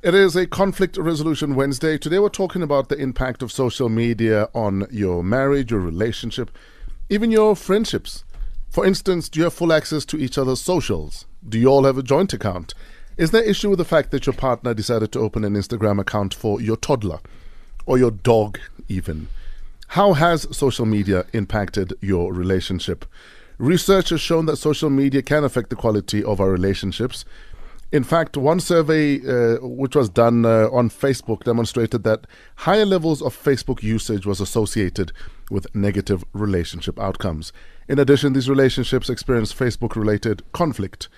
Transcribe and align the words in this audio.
It 0.00 0.14
is 0.14 0.36
a 0.36 0.46
conflict 0.46 0.96
resolution 0.96 1.56
Wednesday. 1.56 1.98
Today 1.98 2.20
we're 2.20 2.28
talking 2.28 2.62
about 2.62 2.88
the 2.88 2.96
impact 2.96 3.42
of 3.42 3.50
social 3.50 3.88
media 3.88 4.48
on 4.54 4.86
your 4.92 5.24
marriage, 5.24 5.72
your 5.72 5.80
relationship, 5.80 6.56
even 7.08 7.32
your 7.32 7.56
friendships. 7.56 8.22
For 8.70 8.86
instance, 8.86 9.28
do 9.28 9.40
you 9.40 9.44
have 9.44 9.54
full 9.54 9.72
access 9.72 10.04
to 10.04 10.16
each 10.16 10.38
other's 10.38 10.60
socials? 10.60 11.26
Do 11.48 11.58
you 11.58 11.66
all 11.66 11.82
have 11.82 11.98
a 11.98 12.04
joint 12.04 12.32
account? 12.32 12.74
Is 13.16 13.32
there 13.32 13.42
issue 13.42 13.70
with 13.70 13.80
the 13.80 13.84
fact 13.84 14.12
that 14.12 14.24
your 14.24 14.34
partner 14.34 14.72
decided 14.72 15.10
to 15.12 15.18
open 15.18 15.42
an 15.42 15.54
Instagram 15.54 16.00
account 16.00 16.32
for 16.32 16.60
your 16.60 16.76
toddler 16.76 17.18
or 17.84 17.98
your 17.98 18.12
dog 18.12 18.60
even? 18.88 19.26
How 19.88 20.12
has 20.12 20.46
social 20.56 20.86
media 20.86 21.26
impacted 21.32 21.92
your 22.00 22.32
relationship? 22.32 23.04
Research 23.58 24.10
has 24.10 24.20
shown 24.20 24.46
that 24.46 24.58
social 24.58 24.90
media 24.90 25.22
can 25.22 25.42
affect 25.42 25.70
the 25.70 25.74
quality 25.74 26.22
of 26.22 26.40
our 26.40 26.50
relationships. 26.50 27.24
In 27.90 28.04
fact, 28.04 28.36
one 28.36 28.60
survey 28.60 29.16
uh, 29.16 29.56
which 29.62 29.96
was 29.96 30.10
done 30.10 30.44
uh, 30.44 30.68
on 30.70 30.90
Facebook 30.90 31.44
demonstrated 31.44 32.04
that 32.04 32.26
higher 32.56 32.84
levels 32.84 33.22
of 33.22 33.34
Facebook 33.34 33.82
usage 33.82 34.26
was 34.26 34.40
associated 34.40 35.10
with 35.50 35.74
negative 35.74 36.22
relationship 36.34 37.00
outcomes. 37.00 37.50
In 37.88 37.98
addition, 37.98 38.34
these 38.34 38.50
relationships 38.50 39.08
experience 39.08 39.54
Facebook 39.54 39.96
related 39.96 40.42
conflict. 40.52 41.08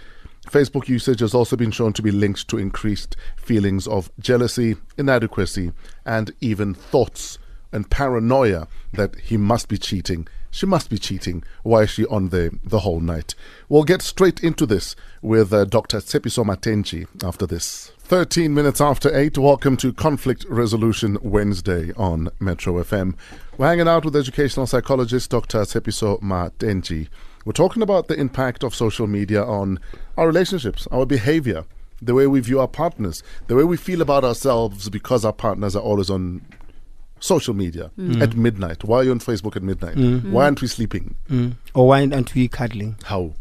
Facebook 0.47 0.89
usage 0.89 1.19
has 1.19 1.35
also 1.35 1.57
been 1.57 1.73
shown 1.73 1.93
to 1.93 2.03
be 2.03 2.13
linked 2.13 2.47
to 2.49 2.57
increased 2.57 3.17
feelings 3.37 3.89
of 3.89 4.13
jealousy, 4.21 4.77
inadequacy, 4.97 5.73
and 6.07 6.33
even 6.41 6.73
thoughts 6.73 7.39
and 7.73 7.91
paranoia 7.91 8.69
that 8.93 9.17
he 9.17 9.37
must 9.37 9.69
be 9.69 9.77
cheating 9.77 10.29
she 10.51 10.67
must 10.67 10.91
be 10.91 10.99
cheating. 10.99 11.45
Why 11.63 11.83
is 11.83 11.91
she 11.91 12.07
on 12.07 12.29
there 12.29 12.51
the 12.65 12.81
whole 12.81 13.01
night? 13.01 13.35
We'll 13.69 13.85
get 13.85 14.03
straight 14.03 14.41
into 14.41 14.67
this 14.67 14.97
with 15.23 15.53
uh, 15.53 15.65
Dr. 15.65 15.99
Tshepiso 15.99 16.45
Matentjie 16.45 17.07
after 17.25 17.47
this. 17.47 17.93
13 18.01 18.53
minutes 18.53 18.81
after 18.81 19.17
8, 19.17 19.39
welcome 19.39 19.77
to 19.77 19.93
Conflict 19.93 20.45
Resolution 20.49 21.17
Wednesday 21.23 21.93
on 21.97 22.29
Metro 22.41 22.75
FM. 22.83 23.15
We're 23.57 23.69
hanging 23.69 23.87
out 23.87 24.05
with 24.05 24.17
educational 24.17 24.67
psychologist 24.67 25.31
Dr. 25.31 25.61
Tshepiso 25.61 26.21
Matentjie. 26.21 27.09
We're 27.45 27.53
talking 27.53 27.83
about 27.83 28.09
the 28.09 28.19
impact 28.19 28.65
of 28.65 28.75
social 28.75 29.07
media 29.07 29.45
on 29.45 29.79
our 30.17 30.27
relationships, 30.27 30.89
our 30.91 31.07
behavior, 31.07 31.65
the 32.03 32.15
way 32.15 32.27
we 32.27 32.41
view 32.41 32.61
our 32.61 32.69
partners, 32.69 33.23
the 33.47 33.55
way 33.55 33.65
we 33.65 33.77
feel 33.77 34.03
about 34.03 34.25
ourselves 34.25 34.89
because 34.89 35.25
our 35.25 35.33
partners 35.33 35.77
are 35.77 35.83
always 35.83 36.11
on 36.11 36.43
social 37.21 37.55
media 37.55 37.91
mm. 37.99 38.21
at 38.21 38.37
midnight. 38.37 38.83
Why 38.85 38.99
are 38.99 39.05
you 39.05 39.11
on 39.13 39.21
Facebook 39.21 39.57
at 39.57 39.63
midnight? 39.63 39.97
Mm. 39.97 40.31
Why 40.31 40.45
aren't 40.45 40.61
we 40.61 40.69
sleeping? 40.69 41.15
Mm. 41.29 41.55
Or 41.75 41.89
why 41.89 42.01
aren't 42.01 42.35
we 42.35 42.49
cuddling? 42.49 42.97
How? 43.05 43.35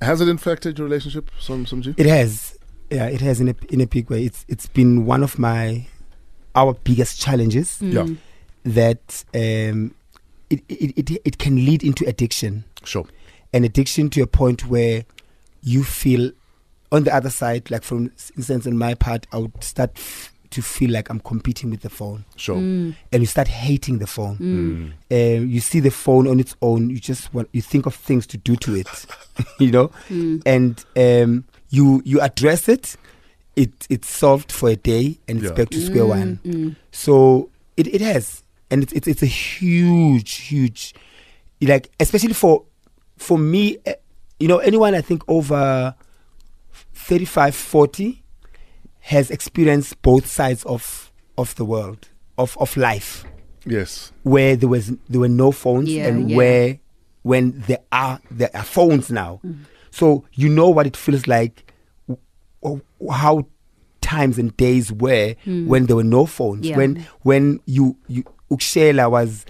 Has 0.00 0.20
it 0.20 0.28
infected 0.28 0.78
your 0.78 0.86
relationship, 0.86 1.30
Some 1.38 1.66
Somji? 1.66 1.94
It 1.98 2.06
has. 2.06 2.58
Yeah, 2.90 3.06
it 3.06 3.20
has 3.20 3.40
in 3.40 3.48
a 3.48 3.54
in 3.68 3.80
a 3.80 3.86
big 3.86 4.10
way. 4.10 4.24
It's 4.24 4.44
it's 4.48 4.66
been 4.66 5.06
one 5.06 5.22
of 5.22 5.38
my 5.38 5.86
our 6.54 6.74
biggest 6.74 7.20
challenges. 7.20 7.78
Mm. 7.80 7.92
Yeah. 7.92 8.14
That 8.62 9.24
um, 9.34 9.94
it, 10.48 10.62
it 10.68 10.98
it 10.98 11.22
it 11.24 11.38
can 11.38 11.64
lead 11.64 11.82
into 11.82 12.06
addiction. 12.08 12.64
Sure. 12.84 13.06
An 13.52 13.64
addiction 13.64 14.10
to 14.10 14.22
a 14.22 14.26
point 14.26 14.66
where 14.66 15.04
you 15.62 15.84
feel 15.84 16.32
on 16.92 17.04
the 17.04 17.14
other 17.14 17.30
side, 17.30 17.70
like 17.70 17.82
from 17.82 18.10
instance 18.36 18.66
on 18.66 18.76
my 18.76 18.94
part, 18.94 19.26
I 19.32 19.38
would 19.38 19.62
start 19.62 19.90
f- 19.96 20.32
to 20.50 20.62
feel 20.62 20.90
like 20.90 21.08
I'm 21.10 21.20
competing 21.20 21.70
with 21.70 21.80
the 21.80 21.90
phone. 21.90 22.24
Sure. 22.36 22.56
Mm. 22.56 22.94
And 23.12 23.22
you 23.22 23.26
start 23.26 23.48
hating 23.48 23.98
the 23.98 24.06
phone. 24.06 24.36
Mm. 24.38 24.92
Uh, 25.10 25.44
you 25.44 25.60
see 25.60 25.80
the 25.80 25.90
phone 25.90 26.26
on 26.26 26.40
its 26.40 26.56
own. 26.60 26.90
You 26.90 26.98
just 26.98 27.32
want 27.32 27.48
you 27.52 27.62
think 27.62 27.86
of 27.86 27.94
things 27.94 28.26
to 28.28 28.36
do 28.36 28.56
to 28.56 28.74
it, 28.74 29.06
you 29.58 29.70
know, 29.70 29.88
mm. 30.08 30.42
and 30.44 30.84
um, 30.96 31.44
you 31.70 32.02
you 32.04 32.20
address 32.20 32.68
it. 32.68 32.96
It 33.56 33.86
it's 33.88 34.08
solved 34.08 34.52
for 34.52 34.70
a 34.70 34.76
day 34.76 35.18
and 35.28 35.38
it's 35.38 35.48
yeah. 35.48 35.54
back 35.54 35.70
to 35.70 35.80
square 35.80 36.06
one. 36.06 36.40
Mm, 36.44 36.54
mm. 36.54 36.76
So 36.92 37.50
it 37.76 37.86
it 37.88 38.00
has, 38.00 38.42
and 38.70 38.82
it's 38.82 38.92
it's 38.92 39.08
it's 39.08 39.22
a 39.22 39.26
huge 39.26 40.34
huge, 40.34 40.94
like 41.60 41.90
especially 42.00 42.32
for 42.32 42.64
for 43.16 43.38
me, 43.38 43.78
uh, 43.86 43.92
you 44.38 44.48
know, 44.48 44.58
anyone 44.58 44.94
I 44.94 45.00
think 45.02 45.22
over 45.28 45.94
35, 46.94 47.54
40 47.54 48.19
has 49.00 49.30
experienced 49.30 50.00
both 50.02 50.26
sides 50.26 50.64
of 50.64 51.12
of 51.36 51.54
the 51.56 51.64
world 51.64 52.08
of 52.38 52.56
of 52.58 52.76
life. 52.76 53.24
Yes, 53.66 54.12
where 54.22 54.56
there 54.56 54.68
was 54.68 54.92
there 55.08 55.20
were 55.20 55.28
no 55.28 55.52
phones, 55.52 55.90
yeah, 55.90 56.06
and 56.06 56.30
yeah. 56.30 56.36
where 56.36 56.78
when 57.22 57.60
there 57.66 57.80
are 57.92 58.20
there 58.30 58.50
are 58.54 58.64
phones 58.64 59.10
now, 59.10 59.40
mm. 59.44 59.58
so 59.90 60.24
you 60.32 60.48
know 60.48 60.70
what 60.70 60.86
it 60.86 60.96
feels 60.96 61.26
like, 61.26 61.72
w- 62.62 62.80
how 63.10 63.46
times 64.00 64.38
and 64.38 64.56
days 64.56 64.90
were 64.90 65.34
mm. 65.46 65.66
when 65.66 65.86
there 65.86 65.96
were 65.96 66.04
no 66.04 66.26
phones. 66.26 66.66
Yeah. 66.66 66.76
When 66.76 67.06
when 67.22 67.60
you 67.66 67.96
you 68.08 68.24
Ukshela 68.50 69.10
was 69.10 69.46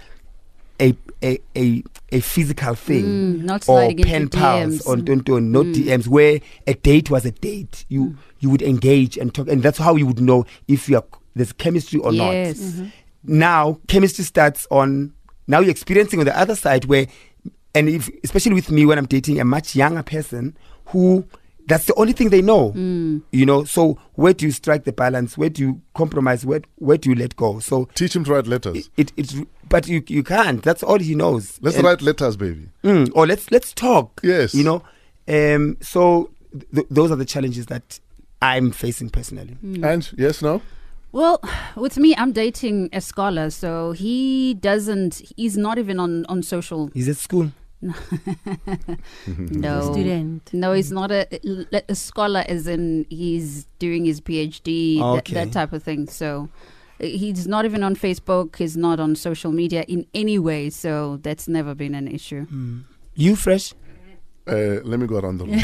a 0.80 0.94
a 1.22 1.38
a, 1.56 1.82
a 2.10 2.20
physical 2.20 2.74
thing, 2.74 3.04
mm, 3.04 3.42
not 3.42 3.68
or 3.68 3.92
pen 3.94 4.28
pals 4.28 4.86
on 4.86 5.04
Tonton, 5.04 5.52
not 5.52 5.66
mm. 5.66 5.74
DMs, 5.74 6.08
where 6.08 6.40
a 6.66 6.74
date 6.74 7.10
was 7.10 7.24
a 7.24 7.30
date. 7.30 7.84
You 7.88 8.06
mm. 8.06 8.16
You 8.40 8.50
would 8.50 8.62
engage 8.62 9.16
and 9.16 9.32
talk, 9.34 9.48
and 9.48 9.62
that's 9.62 9.78
how 9.78 9.96
you 9.96 10.06
would 10.06 10.20
know 10.20 10.44
if 10.68 10.88
you 10.88 10.96
are 10.96 11.04
there's 11.34 11.52
chemistry 11.52 12.00
or 12.00 12.12
yes. 12.12 12.58
not. 12.60 12.66
Mm-hmm. 12.66 12.88
Now 13.38 13.78
chemistry 13.86 14.24
starts 14.24 14.66
on 14.70 15.12
now 15.46 15.60
you're 15.60 15.70
experiencing 15.70 16.20
on 16.20 16.26
the 16.26 16.38
other 16.38 16.54
side 16.54 16.84
where, 16.86 17.06
and 17.74 17.88
if, 17.88 18.08
especially 18.24 18.54
with 18.54 18.70
me 18.70 18.86
when 18.86 18.98
I'm 18.98 19.06
dating 19.06 19.40
a 19.40 19.44
much 19.44 19.74
younger 19.74 20.02
person 20.02 20.56
who 20.86 21.26
that's 21.66 21.84
the 21.84 21.94
only 21.94 22.12
thing 22.12 22.30
they 22.30 22.42
know. 22.42 22.72
Mm. 22.72 23.22
You 23.30 23.46
know, 23.46 23.64
so 23.64 23.98
where 24.14 24.32
do 24.32 24.44
you 24.46 24.52
strike 24.52 24.84
the 24.84 24.92
balance? 24.92 25.38
Where 25.38 25.48
do 25.50 25.62
you 25.62 25.80
compromise? 25.94 26.44
Where 26.44 26.62
where 26.76 26.96
do 26.98 27.10
you 27.10 27.14
let 27.14 27.36
go? 27.36 27.60
So 27.60 27.86
teach 27.94 28.14
him 28.14 28.24
to 28.24 28.32
write 28.32 28.46
letters. 28.46 28.76
It, 28.76 28.88
it 28.96 29.12
it's 29.16 29.36
but 29.68 29.86
you 29.86 30.02
you 30.08 30.22
can't. 30.22 30.62
That's 30.62 30.82
all 30.82 30.98
he 30.98 31.14
knows. 31.14 31.58
Let's 31.62 31.76
and, 31.76 31.84
write 31.84 32.02
letters, 32.02 32.36
baby. 32.36 32.68
Mm, 32.82 33.10
or 33.14 33.26
let's 33.26 33.50
let's 33.50 33.72
talk. 33.72 34.20
Yes, 34.22 34.54
you 34.54 34.64
know. 34.64 34.82
Um. 35.28 35.76
So 35.80 36.30
th- 36.74 36.86
those 36.90 37.10
are 37.10 37.16
the 37.16 37.24
challenges 37.24 37.66
that 37.66 38.00
I'm 38.42 38.70
facing 38.70 39.10
personally. 39.10 39.56
Mm. 39.64 39.84
And 39.84 40.12
yes, 40.16 40.42
no. 40.42 40.62
Well, 41.12 41.42
with 41.76 41.96
me, 41.98 42.14
I'm 42.16 42.32
dating 42.32 42.88
a 42.92 43.00
scholar, 43.00 43.50
so 43.50 43.92
he 43.92 44.54
doesn't. 44.54 45.22
He's 45.36 45.56
not 45.56 45.78
even 45.78 45.98
on 45.98 46.24
on 46.26 46.42
social. 46.42 46.90
He's 46.94 47.08
at 47.08 47.16
school. 47.16 47.52
no 47.82 47.92
student. 49.92 50.50
No, 50.52 50.72
he's 50.72 50.92
not 50.92 51.10
a, 51.10 51.26
a 51.88 51.94
scholar. 51.94 52.44
As 52.46 52.66
in, 52.66 53.06
he's 53.10 53.66
doing 53.78 54.04
his 54.04 54.20
PhD, 54.20 55.00
okay. 55.00 55.34
that, 55.34 55.46
that 55.46 55.52
type 55.52 55.72
of 55.72 55.82
thing. 55.82 56.06
So 56.06 56.48
he's 57.00 57.48
not 57.48 57.64
even 57.64 57.82
on 57.82 57.96
Facebook. 57.96 58.56
He's 58.56 58.76
not 58.76 59.00
on 59.00 59.16
social 59.16 59.50
media 59.50 59.84
in 59.88 60.06
any 60.14 60.38
way. 60.38 60.70
So 60.70 61.18
that's 61.22 61.48
never 61.48 61.74
been 61.74 61.94
an 61.94 62.06
issue. 62.06 62.46
Mm. 62.46 62.84
You 63.14 63.34
fresh? 63.34 63.74
Uh, 64.46 64.80
let 64.84 64.98
me 64.98 65.06
go 65.06 65.18
around 65.18 65.38
the 65.38 65.46
room. 65.46 65.60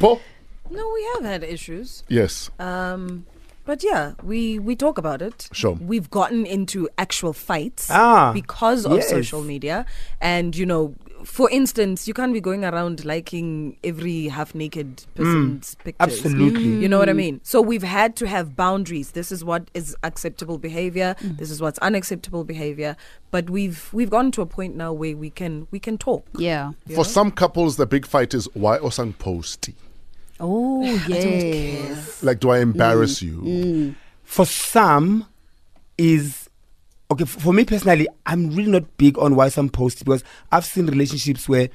no, 0.70 0.90
we 0.92 1.10
have 1.14 1.24
had 1.24 1.44
issues. 1.44 2.02
Yes. 2.08 2.50
Um, 2.58 3.26
but 3.64 3.84
yeah, 3.84 4.14
we 4.22 4.58
we 4.58 4.74
talk 4.74 4.98
about 4.98 5.22
it. 5.22 5.48
Sure. 5.52 5.72
We've 5.74 6.10
gotten 6.10 6.46
into 6.46 6.88
actual 6.98 7.32
fights 7.32 7.88
ah, 7.90 8.32
because 8.32 8.86
of 8.86 8.98
yes. 8.98 9.08
social 9.08 9.42
media, 9.42 9.86
and 10.20 10.56
you 10.56 10.66
know, 10.66 10.94
for 11.24 11.50
instance, 11.50 12.08
you 12.08 12.14
can't 12.14 12.32
be 12.32 12.40
going 12.40 12.64
around 12.64 13.04
liking 13.04 13.76
every 13.84 14.28
half 14.28 14.54
naked 14.54 15.04
person's 15.14 15.74
mm, 15.74 15.84
pictures. 15.84 16.00
Absolutely. 16.00 16.64
Mm. 16.64 16.80
You 16.80 16.88
know 16.88 16.98
what 16.98 17.08
I 17.08 17.12
mean? 17.12 17.40
So 17.44 17.60
we've 17.60 17.82
had 17.82 18.16
to 18.16 18.26
have 18.26 18.56
boundaries. 18.56 19.12
This 19.12 19.30
is 19.30 19.44
what 19.44 19.70
is 19.74 19.94
acceptable 20.02 20.58
behavior. 20.58 21.14
Mm. 21.20 21.38
This 21.38 21.50
is 21.50 21.60
what's 21.60 21.78
unacceptable 21.80 22.44
behavior. 22.44 22.96
But 23.30 23.50
we've 23.50 23.88
we've 23.92 24.10
gotten 24.10 24.32
to 24.32 24.42
a 24.42 24.46
point 24.46 24.74
now 24.74 24.92
where 24.92 25.16
we 25.16 25.30
can 25.30 25.68
we 25.70 25.78
can 25.78 25.98
talk. 25.98 26.26
Yeah. 26.34 26.72
For 26.88 26.96
know? 26.96 27.02
some 27.02 27.30
couples, 27.30 27.76
the 27.76 27.86
big 27.86 28.06
fight 28.06 28.32
is 28.34 28.48
why 28.54 28.78
Osang 28.78 29.16
posty. 29.18 29.74
Oh, 30.40 30.82
yes. 31.08 32.22
Like, 32.22 32.40
do 32.40 32.50
I 32.50 32.58
embarrass 32.58 33.20
mm. 33.20 33.22
you? 33.22 33.36
Mm. 33.42 33.94
For 34.24 34.46
some, 34.46 35.26
is 36.00 36.48
okay. 37.10 37.24
For 37.24 37.52
me 37.52 37.64
personally, 37.64 38.08
I'm 38.26 38.50
really 38.54 38.70
not 38.70 38.96
big 38.96 39.18
on 39.18 39.36
why 39.36 39.50
some 39.50 39.68
post 39.68 39.98
because 39.98 40.24
I've 40.50 40.64
seen 40.64 40.86
relationships 40.86 41.48
where 41.48 41.68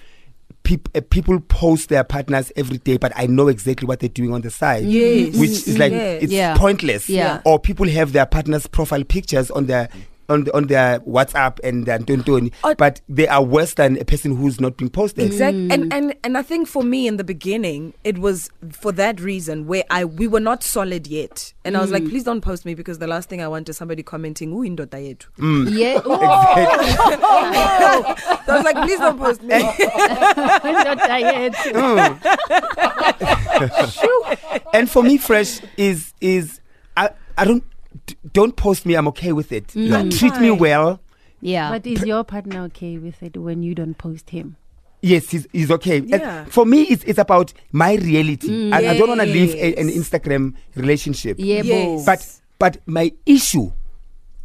peop, 0.64 0.90
uh, 0.96 1.02
people 1.10 1.40
post 1.40 1.90
their 1.90 2.04
partners 2.04 2.52
every 2.56 2.80
day, 2.80 2.98
but 2.98 3.14
I 3.16 3.28
know 3.28 3.48
exactly 3.48 3.88
what 3.88 4.00
they're 4.00 4.10
doing 4.10 4.34
on 4.34 4.42
the 4.42 4.50
side. 4.50 4.86
Yes. 4.86 5.38
Which 5.38 5.50
is 5.50 5.78
like, 5.78 5.92
yes. 5.92 6.24
it's 6.24 6.34
yeah. 6.34 6.58
pointless. 6.58 7.08
Yeah. 7.08 7.42
Or 7.46 7.60
people 7.60 7.88
have 7.88 8.14
their 8.14 8.26
partner's 8.26 8.66
profile 8.68 9.04
pictures 9.04 9.52
on 9.52 9.68
their 9.68 9.90
on 10.30 10.46
the, 10.46 10.56
on 10.56 10.68
their 10.68 11.00
WhatsApp 11.02 11.60
and 11.64 11.86
their 11.86 12.00
Tontoni, 12.00 12.52
Oh. 12.64 12.74
but 12.76 13.02
they 13.08 13.28
are 13.28 13.44
worse 13.44 13.76
than 13.76 13.98
a 13.98 14.06
person 14.06 14.36
who's 14.36 14.60
not 14.60 14.78
being 14.78 14.90
posted. 14.90 15.26
Exactly. 15.26 15.70
And, 15.72 15.92
mm. 15.92 15.96
and 15.96 16.16
and 16.24 16.38
I 16.38 16.42
think 16.42 16.68
for 16.68 16.84
me 16.84 17.08
in 17.08 17.18
the 17.18 17.24
beginning, 17.24 17.94
it 18.04 18.18
was 18.18 18.50
for 18.72 18.92
that 18.94 19.20
reason 19.20 19.68
where 19.68 19.84
I 19.90 20.06
we 20.06 20.28
were 20.28 20.40
not 20.40 20.64
solid 20.64 21.08
yet. 21.08 21.54
And 21.64 21.78
I 21.78 21.82
was 21.82 21.92
like, 21.92 22.04
mm. 22.04 22.10
please 22.10 22.24
don't 22.24 22.42
post 22.42 22.66
me 22.66 22.76
because 22.76 23.00
the 23.00 23.08
last 23.08 23.30
thing 23.30 23.42
I 23.42 23.48
want 23.48 23.70
is 23.70 23.78
somebody 23.78 24.04
commenting, 24.04 24.52
Ooh, 24.54 24.62
indoda 24.62 25.00
yethu." 25.00 25.26
Mm. 25.38 25.78
Yeah. 25.78 26.02
Oh. 26.08 28.16
So 28.46 28.54
I 28.54 28.58
was 28.58 28.66
like, 28.66 28.76
please 28.78 29.00
don't 29.00 29.18
post 29.18 29.42
me. 29.42 29.56
and 34.74 34.90
for 34.90 35.04
me, 35.04 35.18
fresh 35.18 35.60
is 35.78 36.14
is 36.22 36.62
I 36.96 37.10
I 37.38 37.46
don't 37.46 37.64
d- 38.06 38.16
don't 38.34 38.56
post 38.56 38.86
me. 38.86 38.96
I'm 38.96 39.08
okay 39.10 39.32
with 39.34 39.52
it. 39.52 39.68
Mm. 39.68 40.18
Treat 40.18 40.40
me 40.40 40.52
well. 40.52 41.00
yeah. 41.42 41.70
But 41.72 41.86
is 41.88 42.04
your 42.06 42.24
partner 42.24 42.62
okay 42.64 42.98
with 42.98 43.22
it 43.24 43.38
when 43.38 43.62
you 43.64 43.76
don't 43.76 43.98
post 43.98 44.30
him? 44.32 44.56
Yes, 45.02 45.30
he's, 45.30 45.48
he's 45.52 45.70
okay. 45.70 46.00
Yeah. 46.00 46.46
for 46.46 46.66
me, 46.66 46.84
it's 46.84 47.04
it's 47.04 47.20
about 47.20 47.54
my 47.72 47.94
reality. 47.96 48.72
I, 48.72 48.90
I 48.92 48.98
don't 48.98 49.08
want 49.10 49.22
to 49.22 49.28
live 49.28 49.54
a, 49.54 49.76
an 49.80 49.90
Instagram 49.90 50.56
relationship. 50.76 51.38
yeah, 51.40 51.62
Yes. 51.62 52.06
But 52.06 52.40
but 52.58 52.78
my 52.88 53.12
issue 53.26 53.72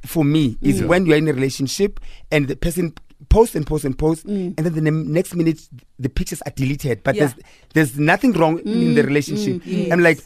for 0.05 0.25
me 0.25 0.59
is 0.61 0.81
Yeah. 0.81 0.87
when 0.87 1.07
you're 1.07 1.17
in 1.17 1.29
a 1.29 1.33
relationship 1.33 2.01
and 2.31 2.49
the 2.49 2.57
person 2.57 2.93
posts 3.31 3.55
and 3.55 3.67
posts 3.67 3.85
and 3.87 3.97
posts, 3.99 4.25
Mm. 4.25 4.55
and 4.57 4.67
then 4.67 4.75
the 4.75 4.81
nem- 4.81 5.13
next 5.13 5.35
minute 5.35 5.61
the 5.99 6.09
pictures 6.11 6.43
are 6.43 6.53
deleted. 6.53 7.03
But 7.05 7.15
Yeah. 7.15 7.21
there's 7.29 7.35
there's 7.75 7.99
nothing 7.99 8.33
wrong 8.33 8.59
in 8.59 8.93
Mm, 8.93 8.95
the 8.97 9.03
relationship. 9.05 9.63
mm, 9.63 9.93
I'm 9.93 10.01
like, 10.01 10.21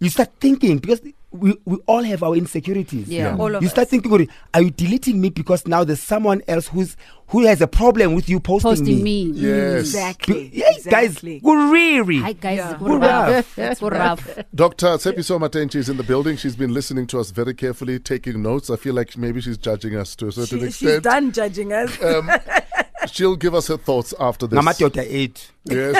you 0.00 0.10
start 0.10 0.30
thinking 0.40 0.78
because 0.78 1.00
we, 1.32 1.56
we 1.64 1.78
all 1.86 2.02
have 2.02 2.22
our 2.22 2.34
insecurities. 2.36 3.08
Yeah. 3.08 3.36
All 3.36 3.48
of 3.48 3.56
us. 3.56 3.62
you 3.62 3.68
start 3.68 3.86
us. 3.86 3.90
thinking, 3.90 4.12
"Ori, 4.12 4.28
are 4.54 4.62
you 4.62 4.70
deleting 4.70 5.20
me 5.20 5.30
because 5.30 5.66
now 5.66 5.82
there's 5.84 6.00
someone 6.00 6.42
else 6.46 6.68
who's 6.68 6.96
who 7.28 7.44
has 7.46 7.62
a 7.62 7.66
problem 7.66 8.14
with 8.14 8.28
you 8.28 8.38
posting, 8.40 8.70
Posting 8.72 9.02
me. 9.02 9.22
Yes. 9.34 9.80
Exactly. 9.80 10.50
Yeah, 10.52 10.66
exactly. 10.70 11.40
guys, 11.40 11.70
really. 11.72 12.18
Hi 12.18 12.32
guys, 12.34 12.58
Yeah. 12.58 12.76
go 12.78 12.98
rough. 12.98 13.56
Go 13.80 13.88
rough. 13.88 14.38
Dr. 14.54 14.86
Tshepiso 14.98 15.38
Matentjie 15.40 15.76
is 15.76 15.88
in 15.88 15.96
the 15.96 16.02
building. 16.02 16.36
She's 16.36 16.56
been 16.56 16.74
listening 16.74 17.06
to 17.06 17.18
us 17.20 17.30
very 17.30 17.54
carefully, 17.54 17.98
taking 17.98 18.42
notes. 18.42 18.68
I 18.68 18.76
feel 18.76 18.92
like 18.94 19.16
maybe 19.16 19.40
she's 19.40 19.56
judging 19.56 19.96
us 19.96 20.14
to 20.16 20.28
a 20.28 20.32
certain 20.32 20.58
She, 20.58 20.64
she's 20.66 20.82
extent. 20.82 21.04
done 21.04 21.32
judging 21.32 21.72
us. 21.72 22.02
Um, 22.02 22.30
she'll 23.10 23.36
give 23.36 23.54
us 23.54 23.68
her 23.68 23.78
thoughts 23.78 24.12
after 24.20 24.46
this. 24.46 24.58
Ngamadoda 24.58 25.02
eight. 25.08 25.50
Yes. 25.64 25.96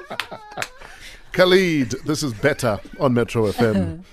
Khalid, 1.36 1.90
this 2.06 2.22
is 2.22 2.32
better 2.32 2.80
on 2.98 3.12
Metro 3.12 3.52
FM. 3.52 4.04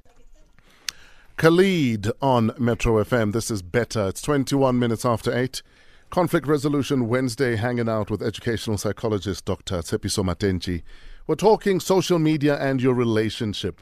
Khalid 1.38 2.12
on 2.20 2.52
Metro 2.58 3.02
FM. 3.02 3.32
This 3.32 3.50
is 3.50 3.62
better. 3.62 4.08
It's 4.08 4.20
21 4.20 4.78
minutes 4.78 5.06
after 5.06 5.34
8. 5.34 5.62
Conflict 6.10 6.46
Resolution 6.46 7.08
Wednesday, 7.08 7.56
hanging 7.56 7.88
out 7.88 8.10
with 8.10 8.20
educational 8.20 8.76
psychologist 8.76 9.46
Dr. 9.46 9.78
Tshepiso 9.78 10.22
Matentjie. 10.22 10.82
We're 11.26 11.34
talking 11.34 11.80
social 11.80 12.18
media 12.18 12.58
and 12.58 12.82
your 12.82 12.92
relationship. 12.92 13.80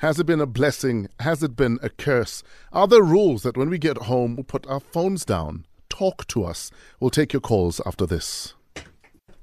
Has 0.00 0.20
it 0.20 0.26
been 0.26 0.42
a 0.42 0.46
blessing? 0.46 1.08
Has 1.20 1.42
it 1.42 1.56
been 1.56 1.78
a 1.82 1.88
curse? 1.88 2.42
Are 2.74 2.86
there 2.86 3.02
rules 3.02 3.42
that 3.42 3.56
when 3.56 3.70
we 3.70 3.78
get 3.78 3.96
home, 3.96 4.36
we 4.36 4.42
put 4.42 4.66
our 4.66 4.80
phones 4.80 5.24
down? 5.24 5.64
Talk 5.88 6.26
to 6.26 6.44
us. 6.44 6.70
We'll 7.00 7.08
take 7.08 7.32
your 7.32 7.40
calls 7.40 7.80
after 7.86 8.04
this. 8.04 8.52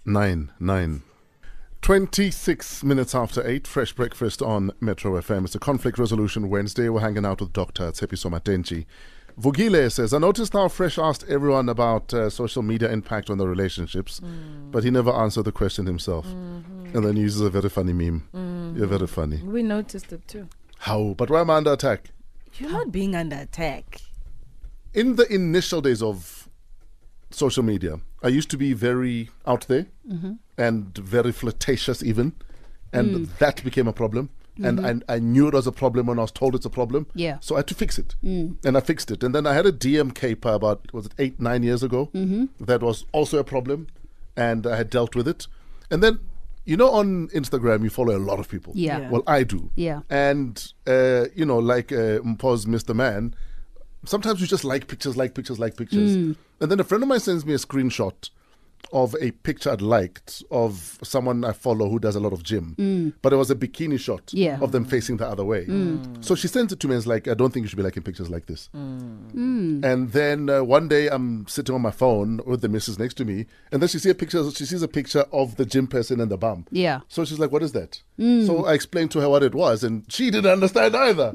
Nine, 0.06 0.52
nine. 0.60 1.02
26 1.82 2.84
minutes 2.84 3.16
after 3.16 3.46
8, 3.46 3.66
fresh 3.66 3.94
breakfast 3.94 4.42
on 4.44 4.72
Metro 4.80 5.20
FM. 5.20 5.46
It's 5.46 5.56
a 5.56 5.60
conflict 5.60 5.98
resolution 5.98 6.48
Wednesday. 6.48 6.90
We're 6.90 7.02
hanging 7.02 7.26
out 7.26 7.42
with 7.42 7.54
Dr. 7.54 7.92
Tshepiso 7.92 8.30
Matentjie. 8.30 8.86
Vugile 9.40 9.92
says, 9.92 10.14
I 10.14 10.20
noticed 10.20 10.54
how 10.54 10.68
Fresh 10.68 11.00
asked 11.00 11.26
everyone 11.28 11.70
about 11.70 12.14
uh, 12.14 12.30
social 12.30 12.62
media 12.62 12.92
impact 12.92 13.32
on 13.32 13.40
their 13.40 13.48
relationships, 13.48 14.20
mm. 14.20 14.70
but 14.72 14.84
he 14.84 14.92
never 14.92 15.10
answered 15.10 15.46
the 15.46 15.52
question 15.52 15.88
himself. 15.88 16.28
Mm-hmm. 16.28 16.96
And 16.96 17.06
then 17.06 17.16
he 17.16 17.24
uses 17.24 17.42
a 17.42 17.50
very 17.50 17.70
funny 17.70 17.94
meme. 17.94 18.28
Mm-hmm. 18.36 18.78
You're 18.78 18.88
very 18.88 19.08
funny. 19.08 19.38
We 19.38 19.64
noticed 19.64 20.14
it 20.14 20.28
too. 20.28 20.48
How? 20.80 21.16
But 21.18 21.32
why 21.32 21.42
am 21.42 21.50
I 21.50 21.56
under 21.56 21.74
attack? 21.74 22.12
You're 22.60 22.72
not 22.72 22.92
being 22.92 23.16
under 23.16 23.38
attack. 23.38 24.02
in 24.94 25.16
the 25.16 25.34
initial 25.34 25.82
days 25.82 26.04
of 26.04 26.48
social 27.32 27.64
media, 27.64 28.00
I 28.24 28.28
used 28.28 28.50
to 28.52 28.58
be 28.58 28.74
very 28.74 29.30
out 29.48 29.68
there 29.68 29.88
and 30.58 30.96
very 30.98 31.32
flirtatious, 31.32 32.04
even, 32.04 32.34
and 32.94 33.28
that 33.40 33.64
became 33.64 33.88
a 33.88 33.94
problem. 33.94 34.30
And 34.64 34.86
I, 34.86 35.16
I 35.16 35.20
knew 35.20 35.48
it 35.48 35.56
was 35.56 35.66
a 35.66 35.72
problem 35.72 36.06
when 36.06 36.20
I 36.20 36.22
was 36.22 36.32
told 36.32 36.54
it's 36.54 36.66
a 36.66 36.70
problem. 36.70 37.08
Yeah. 37.16 37.38
So 37.40 37.56
I 37.56 37.60
had 37.60 37.68
to 37.68 37.76
fix 37.76 37.98
it, 37.98 38.16
and 38.22 38.78
I 38.78 38.80
fixed 38.82 39.10
it. 39.10 39.24
And 39.24 39.34
then 39.34 39.48
I 39.48 39.54
had 39.54 39.66
a 39.66 39.72
DM 39.72 40.14
caper 40.14 40.50
about 40.50 40.94
was 40.94 41.08
it 41.08 41.14
eight 41.18 41.40
nine 41.40 41.64
years 41.64 41.82
ago. 41.84 42.10
Mm-hmm. 42.14 42.64
That 42.64 42.82
was 42.84 43.06
also 43.12 43.40
a 43.40 43.44
problem, 43.44 43.88
and 44.36 44.68
I 44.68 44.76
had 44.76 44.90
dealt 44.90 45.16
with 45.16 45.28
it. 45.28 45.48
And 45.90 46.04
then. 46.04 46.20
You 46.64 46.78
know, 46.78 46.92
on 46.92 47.28
Instagram, 47.30 47.82
you 47.82 47.90
follow 47.90 48.16
a 48.16 48.20
lot 48.20 48.40
of 48.40 48.48
people. 48.48 48.74
Yeah. 48.76 49.00
Yeah. 49.00 49.10
Well, 49.10 49.24
I 49.26 49.42
do. 49.42 49.72
Yeah. 49.76 50.02
And, 50.12 50.64
uh, 50.86 51.26
you 51.34 51.44
know, 51.44 51.58
like 51.58 51.92
uh, 51.92 52.20
Mpoz, 52.22 52.68
Mr. 52.68 52.94
Man, 52.96 53.34
sometimes 54.06 54.42
you 54.42 54.48
just 54.48 54.64
like 54.64 54.88
pictures, 54.88 55.18
like 55.18 55.36
pictures, 55.36 55.60
like 55.60 55.78
pictures. 55.78 56.16
Mm. 56.16 56.36
And 56.60 56.72
then 56.72 56.80
a 56.80 56.84
friend 56.84 57.04
of 57.04 57.10
mine 57.10 57.20
sends 57.20 57.46
me 57.46 57.54
a 57.54 57.58
screenshot 57.58 58.30
of 58.94 59.16
a 59.22 59.32
picture 59.32 59.72
I'd 59.72 59.82
liked 59.82 60.44
of 60.52 61.00
someone 61.04 61.46
I 61.46 61.54
follow 61.54 61.88
who 61.90 61.98
does 62.00 62.16
a 62.16 62.20
lot 62.20 62.34
of 62.34 62.44
gym. 62.44 63.14
But 63.22 63.32
it 63.34 63.38
was 63.38 63.50
a 63.52 63.56
bikini 63.56 64.00
shot 64.00 64.28
Mm. 64.28 64.40
Yeah. 64.40 64.58
Mm. 64.58 64.62
of 64.64 64.72
them 64.72 64.86
facing 64.86 65.18
the 65.18 65.28
other 65.28 65.46
way. 65.46 65.66
So 66.22 66.36
she 66.36 66.48
sends 66.48 66.74
it 66.74 66.80
to 66.82 66.88
me 66.88 66.96
and 66.96 67.00
is 67.00 67.08
like, 67.08 67.28
I 67.28 67.34
don't 67.34 67.52
think 67.54 67.64
you 67.64 67.68
should 67.70 67.78
be 67.78 67.84
liking 67.84 68.04
pictures 68.04 68.30
like 68.30 68.46
this. 68.48 68.70
Mm. 68.74 69.84
And 69.84 70.12
then 70.12 70.50
uh, 70.50 70.64
one 70.64 70.88
day 70.88 71.08
I'm 71.10 71.48
sitting 71.48 71.74
on 71.76 71.82
my 71.82 71.92
phone 71.92 72.42
with 72.46 72.62
the 72.62 72.70
missus 72.70 73.00
next 73.00 73.16
to 73.16 73.26
me, 73.26 73.46
and 73.72 73.82
then 73.82 73.88
she 73.90 74.00
sees 74.00 74.12
a 74.12 74.16
picture. 74.16 74.50
She 74.52 74.66
sees 74.66 74.82
a 74.82 74.88
picture 74.88 75.26
of 75.32 75.56
the 75.56 75.66
gym 75.66 75.88
person 75.88 76.20
and 76.20 76.30
the 76.32 76.38
bum. 76.38 76.66
Yeah. 76.72 77.02
So 77.08 77.26
she's 77.26 77.40
like, 77.40 77.52
"What 77.52 77.64
is 77.64 77.72
that?" 77.74 78.02
So 78.18 78.66
I 78.66 78.74
explained 78.74 79.10
to 79.12 79.20
her 79.22 79.30
what 79.30 79.42
it 79.42 79.56
was, 79.56 79.84
and 79.84 80.06
she 80.08 80.30
didn't 80.30 80.52
understand 80.52 80.96
either. 80.96 81.32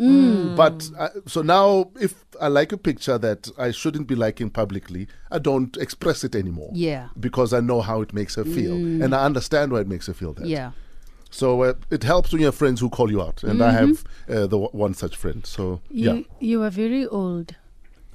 But 0.56 0.88
I, 0.98 1.08
so 1.26 1.42
now, 1.42 1.90
if 2.00 2.24
I 2.40 2.46
like 2.48 2.70
a 2.72 2.76
picture 2.76 3.18
that 3.18 3.50
I 3.58 3.72
shouldn't 3.72 4.06
be 4.06 4.14
liking 4.14 4.50
publicly, 4.50 5.08
I 5.32 5.38
don't 5.40 5.76
express 5.78 6.22
it 6.22 6.36
anymore. 6.36 6.70
Yeah. 6.74 7.08
Because 7.18 7.35
I 7.52 7.60
know 7.60 7.80
how 7.80 8.00
it 8.02 8.12
makes 8.12 8.34
her 8.36 8.44
feel, 8.44 8.74
and 9.02 9.14
I 9.14 9.24
understand 9.24 9.72
why 9.72 9.80
it 9.80 9.88
makes 9.88 10.06
her 10.06 10.14
feel 10.14 10.32
that. 10.34 10.46
Yeah. 10.46 10.72
So 11.30 11.62
uh, 11.62 11.74
it 11.90 12.02
helps 12.04 12.32
when 12.32 12.40
you 12.40 12.46
have 12.46 12.54
friends 12.54 12.80
who 12.80 12.88
call 12.88 13.10
you 13.10 13.20
out, 13.20 13.42
and 13.44 13.60
I 13.62 13.72
have 13.72 14.04
uh, 14.28 14.34
the 14.46 14.58
w- 14.58 14.70
one 14.72 14.94
such 14.94 15.16
friend. 15.16 15.44
So 15.46 15.80
You 15.90 16.12
yeah, 16.14 16.22
you 16.40 16.62
are 16.62 16.70
very 16.70 17.06
old, 17.06 17.56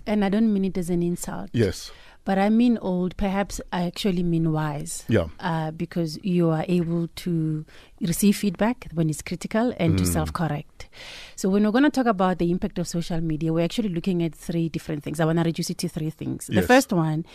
and 0.08 0.24
I 0.26 0.30
don't 0.30 0.52
mean 0.54 0.66
it 0.66 0.78
as 0.78 0.90
an 0.90 1.04
insult. 1.04 1.50
yes, 1.54 1.92
But 2.24 2.38
I 2.38 2.50
mean 2.50 2.78
old. 2.82 3.16
Perhaps 3.18 3.62
I 3.74 3.82
actually 3.84 4.24
mean 4.24 4.52
wise. 4.52 5.04
yeah, 5.10 5.28
Uh, 5.40 5.72
because 5.72 6.20
you 6.24 6.50
are 6.50 6.66
able 6.68 7.08
to 7.26 7.66
receive 8.02 8.36
feedback 8.38 8.88
when 8.94 9.10
it's 9.10 9.22
critical 9.22 9.74
and 9.78 9.94
Mm. 9.94 9.98
to 10.00 10.06
self 10.06 10.34
correct. 10.34 10.90
So, 11.36 11.50
when 11.50 11.64
we're 11.64 11.72
going 11.72 11.84
to 11.86 11.90
talk 11.90 12.06
about 12.06 12.38
the 12.40 12.52
impact 12.52 12.78
of 12.80 12.88
social 12.88 13.22
media, 13.22 13.52
we're 13.54 13.64
actually 13.64 13.90
looking 13.90 14.22
at 14.24 14.36
three 14.36 14.70
different 14.70 15.04
things. 15.04 15.20
I 15.20 15.26
want 15.26 15.38
to 15.40 15.44
reduce 15.44 15.70
it 15.70 15.78
to 15.80 15.90
three 15.90 16.10
things. 16.10 16.48
The 16.48 16.62
first 16.62 16.92
one 16.94 17.26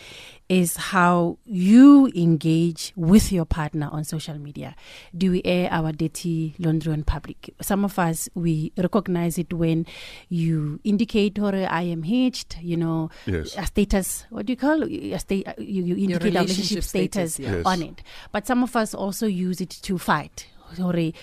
is 0.47 0.75
how 0.77 1.37
you 1.45 2.07
engage 2.15 2.93
with 2.95 3.31
your 3.31 3.45
partner 3.45 3.89
on 3.91 4.03
social 4.03 4.37
media. 4.37 4.75
Do 5.17 5.31
we 5.31 5.41
air 5.43 5.69
our 5.71 5.91
dirty 5.91 6.55
laundry 6.59 6.93
on 6.93 7.03
public? 7.03 7.53
Some 7.61 7.83
of 7.83 7.97
us, 7.99 8.29
we 8.35 8.71
recognize 8.77 9.37
it 9.37 9.51
when 9.53 9.85
you 10.29 10.79
indicate, 10.83 11.39
or 11.39 11.53
I 11.55 11.81
am 11.83 12.03
hitched, 12.03 12.57
you 12.61 12.77
know, 12.77 13.09
Yes. 13.25 13.55
a 13.57 13.65
status, 13.65 14.25
what 14.29 14.45
do 14.45 14.53
you 14.53 14.57
call 14.57 14.83
a 14.83 15.17
sta- 15.19 15.43
uh, 15.47 15.53
you, 15.57 15.83
you 15.83 15.95
indicate 15.95 16.21
a 16.21 16.39
relationship 16.39 16.47
relationship 16.57 16.83
status, 16.83 17.33
status, 17.33 17.39
yeah. 17.39 17.55
Yes. 17.57 17.65
on 17.65 17.81
it. 17.81 18.03
But 18.31 18.47
some 18.47 18.63
of 18.63 18.75
us 18.75 18.93
also 18.93 19.27
use 19.27 19.59
it 19.61 19.69
to 19.81 19.97
fight. 19.97 20.47
Sorry, 20.75 21.13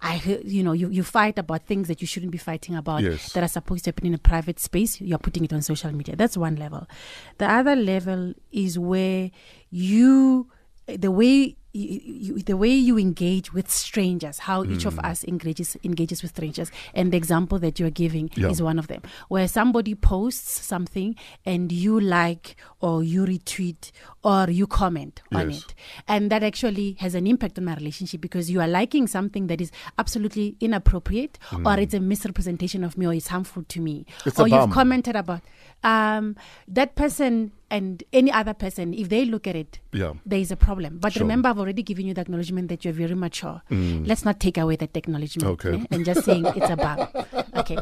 I, 0.00 0.20
you 0.44 0.62
know, 0.62 0.72
you, 0.72 0.88
you 0.88 1.02
fight 1.02 1.38
about 1.38 1.66
things 1.66 1.88
that 1.88 2.00
you 2.00 2.06
shouldn't 2.06 2.32
be 2.32 2.38
fighting 2.38 2.74
about 2.74 3.02
Yes. 3.02 3.32
that 3.32 3.42
are 3.42 3.48
supposed 3.48 3.84
to 3.84 3.88
happen 3.90 4.06
in 4.06 4.14
a 4.14 4.18
private 4.18 4.58
space. 4.60 5.00
You're 5.00 5.18
putting 5.18 5.44
it 5.44 5.52
on 5.52 5.62
social 5.62 5.92
media. 5.92 6.16
That's 6.16 6.36
one 6.36 6.56
level. 6.56 6.86
The 7.38 7.50
other 7.50 7.76
level 7.76 8.34
is 8.52 8.78
where 8.78 9.30
you, 9.70 10.48
the 10.86 11.10
way 11.10 11.56
you, 11.76 12.00
you, 12.04 12.32
the 12.42 12.56
way 12.56 12.70
you 12.88 12.98
engage 12.98 13.52
with 13.52 13.70
strangers, 13.70 14.38
how 14.40 14.64
each 14.64 14.82
Hmm. 14.82 14.88
of 14.88 14.98
us 15.00 15.24
engages 15.24 15.76
engages 15.84 16.22
with 16.22 16.30
strangers, 16.32 16.70
and 16.94 17.12
the 17.12 17.16
example 17.16 17.58
that 17.58 17.78
you're 17.78 17.90
giving 18.04 18.30
Yeah. 18.36 18.50
is 18.50 18.60
one 18.62 18.78
of 18.78 18.86
them, 18.88 19.02
where 19.28 19.46
somebody 19.48 19.94
posts 19.94 20.64
something 20.66 21.14
and 21.44 21.70
you 21.72 21.98
like 22.00 22.56
or 22.80 23.02
you 23.02 23.24
retweet 23.26 23.90
or 24.22 24.48
you 24.50 24.66
comment 24.66 25.22
on 25.32 25.50
Yes. 25.50 25.58
it, 25.62 25.74
and 26.08 26.30
that 26.30 26.42
actually 26.42 26.96
has 27.00 27.14
an 27.14 27.26
impact 27.26 27.58
on 27.58 27.64
my 27.64 27.74
relationship 27.74 28.20
because 28.20 28.50
you 28.50 28.60
are 28.60 28.68
liking 28.68 29.06
something 29.06 29.46
that 29.48 29.60
is 29.60 29.70
absolutely 29.98 30.56
inappropriate 30.60 31.38
or 31.64 31.78
it's 31.78 31.94
a 31.94 32.00
misrepresentation 32.00 32.82
of 32.84 32.96
me 32.98 33.06
or 33.06 33.14
it's 33.14 33.28
harmful 33.28 33.62
to 33.68 33.80
me. 33.80 34.06
It's 34.24 34.38
or 34.40 34.48
you've 34.48 34.70
commented 34.70 35.16
about 35.16 35.42
um, 35.84 36.36
that 36.68 36.94
person 36.96 37.52
and 37.70 38.02
any 38.12 38.30
other 38.30 38.54
person 38.54 38.94
if 38.94 39.08
they 39.08 39.24
look 39.24 39.46
at 39.46 39.56
it 39.56 39.78
yeah. 39.92 40.12
there 40.24 40.38
is 40.38 40.50
a 40.50 40.56
problem. 40.56 40.98
But 40.98 41.12
Sure. 41.14 41.22
remember, 41.22 41.48
I've 41.48 41.58
already 41.66 41.82
given 41.82 42.06
you 42.06 42.14
the 42.14 42.20
acknowledgement 42.20 42.68
that 42.68 42.84
you're 42.84 42.94
very 42.94 43.14
mature. 43.14 43.60
Mm. 43.70 44.06
Let's 44.06 44.24
not 44.24 44.38
take 44.40 44.56
away 44.56 44.76
that 44.76 44.96
acknowledgement 44.96 45.50
Okay. 45.54 45.80
eh, 45.80 45.84
and 45.90 46.04
just 46.04 46.24
saying 46.24 46.46
it's 46.46 46.70
a 46.70 46.76
bug. 46.76 47.08
Okay. 47.56 47.78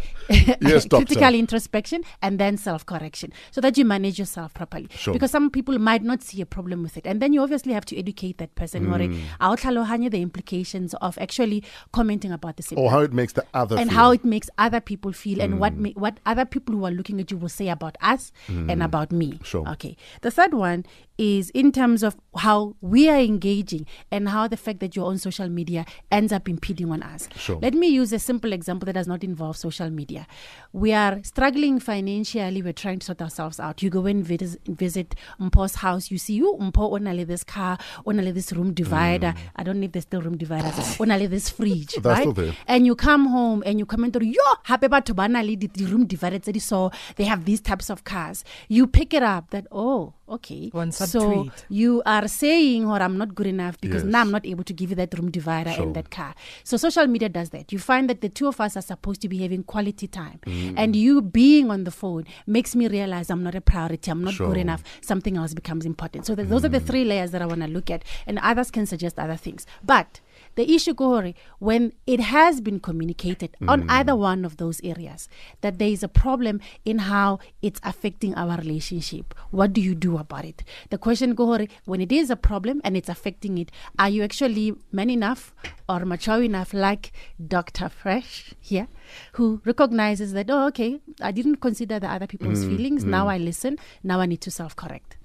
Yes, 0.60 0.84
doctor. 0.90 1.04
Critical 1.06 1.34
introspection 1.34 2.04
and 2.22 2.38
then 2.38 2.56
self 2.56 2.86
correction 2.86 3.32
so 3.50 3.60
that 3.60 3.76
you 3.76 3.84
manage 3.84 4.18
yourself 4.20 4.54
properly. 4.54 4.88
Sure. 4.94 5.12
Because 5.12 5.30
some 5.32 5.50
people 5.50 5.78
might 5.78 6.02
not 6.02 6.22
see 6.22 6.40
a 6.40 6.46
problem 6.46 6.82
with 6.82 6.96
it. 6.96 7.06
And 7.06 7.20
then 7.20 7.32
you 7.32 7.42
obviously 7.42 7.72
have 7.72 7.84
to 7.86 7.98
educate 7.98 8.38
that 8.38 8.54
person 8.54 8.86
Mm. 8.86 9.18
a 9.40 9.50
o 9.50 9.56
tlhalohanye 9.56 10.10
the 10.10 10.22
implications 10.22 10.94
of 11.08 11.18
actually 11.18 11.62
commenting 11.92 12.30
about 12.32 12.56
the 12.56 12.62
same 12.62 12.78
Or 12.78 12.90
how 12.90 13.00
it 13.00 13.12
makes 13.12 13.32
the 13.34 13.44
other 13.52 13.76
and 13.76 13.90
feel. 13.90 13.98
how 13.98 14.12
it 14.12 14.24
makes 14.24 14.48
other 14.58 14.80
people 14.80 15.12
feel 15.12 15.40
and 15.42 15.54
Mm. 15.54 15.58
what 15.58 15.76
ma- 15.76 15.96
what 16.06 16.20
other 16.24 16.44
people 16.46 16.74
who 16.76 16.84
are 16.86 16.92
looking 16.92 17.20
at 17.20 17.30
you 17.32 17.36
will 17.36 17.48
say 17.60 17.68
about 17.68 17.96
us 18.00 18.30
and 18.48 18.82
about 18.82 19.10
me. 19.12 19.40
Sure. 19.42 19.68
Okay. 19.70 19.96
The 20.22 20.30
third 20.30 20.54
one 20.54 20.84
is 21.16 21.50
in 21.50 21.70
terms 21.72 22.02
of 22.02 22.16
how 22.38 22.74
we 22.80 23.08
are 23.08 23.18
engaging 23.20 23.86
and 24.10 24.28
how 24.28 24.48
the 24.48 24.56
fact 24.56 24.80
that 24.80 24.96
you're 24.96 25.06
on 25.06 25.16
social 25.18 25.48
media 25.48 25.84
ends 26.10 26.32
up 26.32 26.48
impeding 26.48 26.90
on 26.90 27.02
us. 27.02 27.28
Sure. 27.36 27.58
Let 27.62 27.74
me 27.74 27.86
use 27.88 28.12
a 28.12 28.18
simple 28.18 28.52
example 28.52 28.86
that 28.86 28.94
does 28.94 29.06
not 29.06 29.22
involve 29.22 29.56
social 29.56 29.90
media. 29.90 30.26
We 30.72 30.92
are 30.92 31.20
struggling 31.22 31.78
financially. 31.78 32.62
We're 32.62 32.72
trying 32.72 32.98
to 32.98 33.06
sort 33.06 33.22
ourselves 33.22 33.60
out. 33.60 33.82
You 33.82 33.90
go 33.90 34.06
and 34.06 34.24
visit, 34.24 34.60
visit 34.66 35.14
Mpo's 35.40 35.76
house. 35.76 36.10
You 36.10 36.18
see, 36.18 36.34
you 36.34 36.56
Mpo 36.60 36.92
only 36.92 37.24
this 37.24 37.44
car, 37.44 37.78
only 38.06 38.32
this 38.32 38.52
room 38.52 38.72
divider. 38.74 39.28
Mm. 39.28 39.38
I 39.56 39.62
don't 39.62 39.78
know 39.80 39.84
if 39.86 39.92
there's 39.92 40.04
still 40.04 40.22
room 40.22 40.36
dividers. 40.36 40.96
only 41.00 41.26
this 41.26 41.48
fridge, 41.50 41.94
That's 41.94 42.04
right? 42.06 42.18
still 42.20 42.32
there. 42.32 42.56
and 42.66 42.86
you 42.86 42.96
come 42.96 43.26
home 43.26 43.62
and 43.64 43.78
you 43.78 43.86
comment 43.86 44.16
on 44.16 44.24
yo 44.26 44.40
happy 44.64 44.88
batho 44.88 45.14
ba 45.14 45.28
na 45.28 45.40
le 45.40 45.54
di- 45.56 45.66
di 45.68 45.84
room 45.84 46.06
divided 46.06 46.42
tse 46.42 46.52
di 46.52 46.58
so 46.58 46.90
they 47.16 47.24
have 47.24 47.44
these 47.44 47.60
types 47.60 47.88
of 47.90 48.02
cars 48.04 48.42
you 48.68 48.86
pick 48.86 49.12
it 49.14 49.22
up 49.22 49.50
that 49.50 49.66
oh 49.70 50.14
okay 50.28 50.70
One 50.72 50.90
so 51.06 51.48
you 51.68 52.02
are 52.06 52.26
saying 52.28 52.86
or 52.86 53.00
i'm 53.02 53.16
not 53.18 53.34
good 53.34 53.46
enough 53.46 53.80
because 53.80 54.02
Yes. 54.02 54.12
now 54.12 54.20
i'm 54.22 54.30
not 54.30 54.46
able 54.46 54.64
to 54.64 54.72
give 54.72 54.90
you 54.90 54.96
that 54.96 55.12
room 55.18 55.30
divider 55.30 55.72
Sure. 55.72 55.82
and 55.84 55.94
that 55.96 56.10
car. 56.10 56.34
So 56.64 56.76
social 56.76 57.06
media 57.06 57.28
does 57.28 57.50
that. 57.50 57.72
You 57.72 57.78
find 57.78 58.08
that 58.10 58.20
the 58.20 58.28
two 58.28 58.46
of 58.48 58.60
us 58.60 58.76
are 58.76 58.82
supposed 58.82 59.20
to 59.22 59.28
be 59.28 59.38
having 59.38 59.62
quality 59.64 60.06
time. 60.06 60.40
Mm. 60.46 60.74
and 60.76 60.96
you 60.96 61.20
being 61.22 61.70
on 61.70 61.84
the 61.84 61.90
phone 61.90 62.24
makes 62.46 62.74
me 62.76 62.88
realize 62.88 63.30
i'm 63.30 63.42
not 63.42 63.54
a 63.54 63.60
priority. 63.60 64.10
I'm 64.10 64.22
not 64.24 64.34
Sure. 64.34 64.48
good 64.48 64.58
enough. 64.58 64.82
Something 65.00 65.36
else 65.36 65.54
becomes 65.54 65.84
important. 65.86 66.26
So 66.26 66.34
th- 66.34 66.48
those 66.48 66.64
are 66.64 66.68
the 66.68 66.80
three 66.80 67.04
layers 67.04 67.30
that 67.32 67.42
i 67.42 67.46
want 67.46 67.62
to 67.62 67.68
look 67.68 67.90
at. 67.90 68.04
And 68.26 68.38
others 68.40 68.70
can 68.70 68.86
suggest 68.86 69.18
other 69.18 69.36
things. 69.36 69.66
But 69.84 70.20
the 70.54 70.72
issue 70.72 70.94
Kohori, 70.94 71.34
when 71.58 71.92
it 72.06 72.20
has 72.20 72.60
been 72.60 72.80
communicated 72.80 73.56
on 73.68 73.82
hmm. 73.82 73.90
either 73.90 74.16
one 74.16 74.44
of 74.44 74.56
those 74.56 74.80
areas 74.84 75.28
that 75.60 75.78
there 75.78 75.88
is 75.88 76.02
a 76.02 76.08
problem 76.08 76.60
in 76.84 76.98
how 77.00 77.38
it's 77.62 77.80
affecting 77.82 78.34
our 78.34 78.56
relationship. 78.56 79.34
What 79.50 79.72
do 79.72 79.80
you 79.80 79.94
do 79.94 80.18
about 80.18 80.44
it? 80.44 80.62
The 80.90 80.98
question 80.98 81.34
Kohori, 81.34 81.68
when 81.84 82.00
it 82.00 82.12
is 82.12 82.30
a 82.30 82.36
problem 82.36 82.80
and 82.84 82.96
it's 82.96 83.08
affecting 83.08 83.58
it 83.58 83.70
are 83.98 84.08
you 84.08 84.22
actually 84.22 84.74
man 84.92 85.10
enough 85.10 85.54
or 85.88 86.04
mature 86.04 86.42
enough 86.42 86.72
like 86.72 87.12
dr 87.54 87.88
fresh 87.88 88.54
here 88.60 88.88
who 89.32 89.60
recognizes 89.64 90.32
that 90.32 90.50
oh 90.50 90.66
okay 90.66 91.00
i 91.20 91.30
didn't 91.30 91.56
consider 91.56 91.98
the 91.98 92.10
other 92.10 92.26
people's 92.26 92.62
hmm. 92.62 92.76
feelings. 92.76 93.04
Now 93.04 93.24
hmm. 93.24 93.30
i 93.30 93.38
listen. 93.38 93.78
Now 94.02 94.20
i 94.20 94.26
need 94.26 94.40
to 94.42 94.50
self-correct 94.50 95.16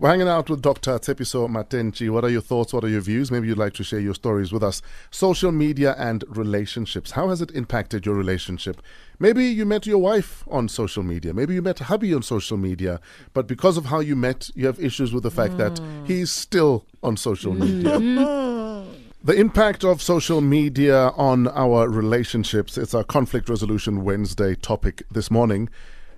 We're 0.00 0.08
hanging 0.08 0.28
out 0.28 0.48
with 0.48 0.62
Dr. 0.62 0.98
Tshepiso 0.98 1.46
Matentjie. 1.46 2.08
What 2.08 2.24
are 2.24 2.30
your 2.30 2.40
thoughts? 2.40 2.72
What 2.72 2.84
are 2.84 2.88
your 2.88 3.02
views? 3.02 3.30
Maybe 3.30 3.48
you'd 3.48 3.58
like 3.58 3.74
to 3.74 3.84
share 3.84 4.00
your 4.00 4.14
stories 4.14 4.50
with 4.50 4.62
us. 4.62 4.80
Social 5.10 5.52
media 5.52 5.94
and 5.98 6.24
relationships. 6.26 7.10
How 7.10 7.28
has 7.28 7.42
it 7.42 7.50
impacted 7.50 8.06
your 8.06 8.14
relationship? 8.14 8.80
Maybe 9.18 9.44
you 9.44 9.66
met 9.66 9.86
your 9.86 9.98
wife 9.98 10.42
on 10.48 10.70
social 10.70 11.02
media. 11.02 11.34
Maybe 11.34 11.52
you 11.52 11.60
met 11.60 11.80
hubby 11.80 12.14
on 12.14 12.22
social 12.22 12.56
media. 12.56 12.98
But 13.34 13.46
because 13.46 13.76
of 13.76 13.84
how 13.84 14.00
you 14.00 14.16
met, 14.16 14.48
you 14.54 14.64
have 14.64 14.82
issues 14.82 15.12
with 15.12 15.22
the 15.22 15.30
fact 15.30 15.58
that 15.58 15.74
mm. 15.74 16.06
he's 16.06 16.30
still 16.30 16.86
on 17.02 17.18
social 17.18 17.52
mm. 17.52 17.60
media. 17.60 18.86
The 19.22 19.34
impact 19.34 19.84
of 19.84 20.00
social 20.00 20.40
media 20.40 21.08
on 21.08 21.46
our 21.48 21.90
relationships. 21.90 22.78
It's 22.78 22.94
our 22.94 23.04
conflict 23.04 23.50
resolution 23.50 24.02
Wednesday 24.02 24.54
topic 24.54 25.02
this 25.10 25.30
morning. 25.30 25.68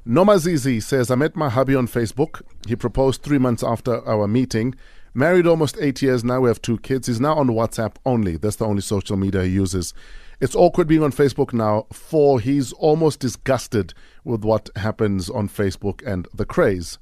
Nomazizi 0.06 0.82
says, 0.82 1.12
I 1.12 1.14
met 1.14 1.36
my 1.36 1.48
hubby 1.48 1.76
on 1.76 1.86
Facebook. 1.86 2.42
He 2.66 2.74
proposed 2.74 3.22
three 3.22 3.38
months 3.38 3.62
after 3.62 4.04
our 4.04 4.26
meeting. 4.26 4.74
Married 5.14 5.46
almost 5.46 5.78
eight 5.80 6.02
years 6.02 6.24
now. 6.24 6.40
We 6.40 6.48
have 6.48 6.60
two 6.60 6.78
kids. 6.78 7.06
He's 7.06 7.20
now 7.20 7.34
on 7.34 7.48
WhatsApp 7.48 7.94
only. 8.04 8.36
That's 8.36 8.56
the 8.56 8.66
only 8.66 8.82
social 8.82 9.16
media 9.16 9.44
he 9.44 9.50
uses. 9.50 9.94
It's 10.40 10.56
awkward 10.56 10.88
being 10.88 11.04
on 11.04 11.12
Facebook 11.12 11.52
now, 11.52 11.86
for 11.92 12.40
he's 12.40 12.72
almost 12.72 13.20
disgusted 13.20 13.94
with 14.24 14.42
what 14.42 14.70
happens 14.74 15.30
on 15.30 15.48
Facebook 15.48 16.04
and 16.04 16.26
the 16.34 16.46
craze. 16.46 16.98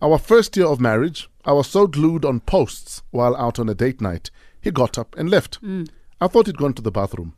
Our 0.00 0.16
first 0.16 0.56
year 0.56 0.66
of 0.66 0.80
marriage, 0.80 1.28
I 1.44 1.52
was 1.52 1.66
so 1.66 1.88
glued 1.88 2.24
on 2.24 2.38
posts 2.38 3.02
while 3.10 3.34
out 3.34 3.58
on 3.58 3.68
a 3.68 3.74
date 3.74 4.00
night. 4.00 4.30
He 4.60 4.70
got 4.70 4.96
up 4.96 5.16
and 5.18 5.28
left. 5.28 5.60
Mm. 5.60 5.88
I 6.20 6.28
thought 6.28 6.46
he'd 6.46 6.56
gone 6.56 6.74
to 6.74 6.82
the 6.82 6.92
bathroom. 6.92 7.34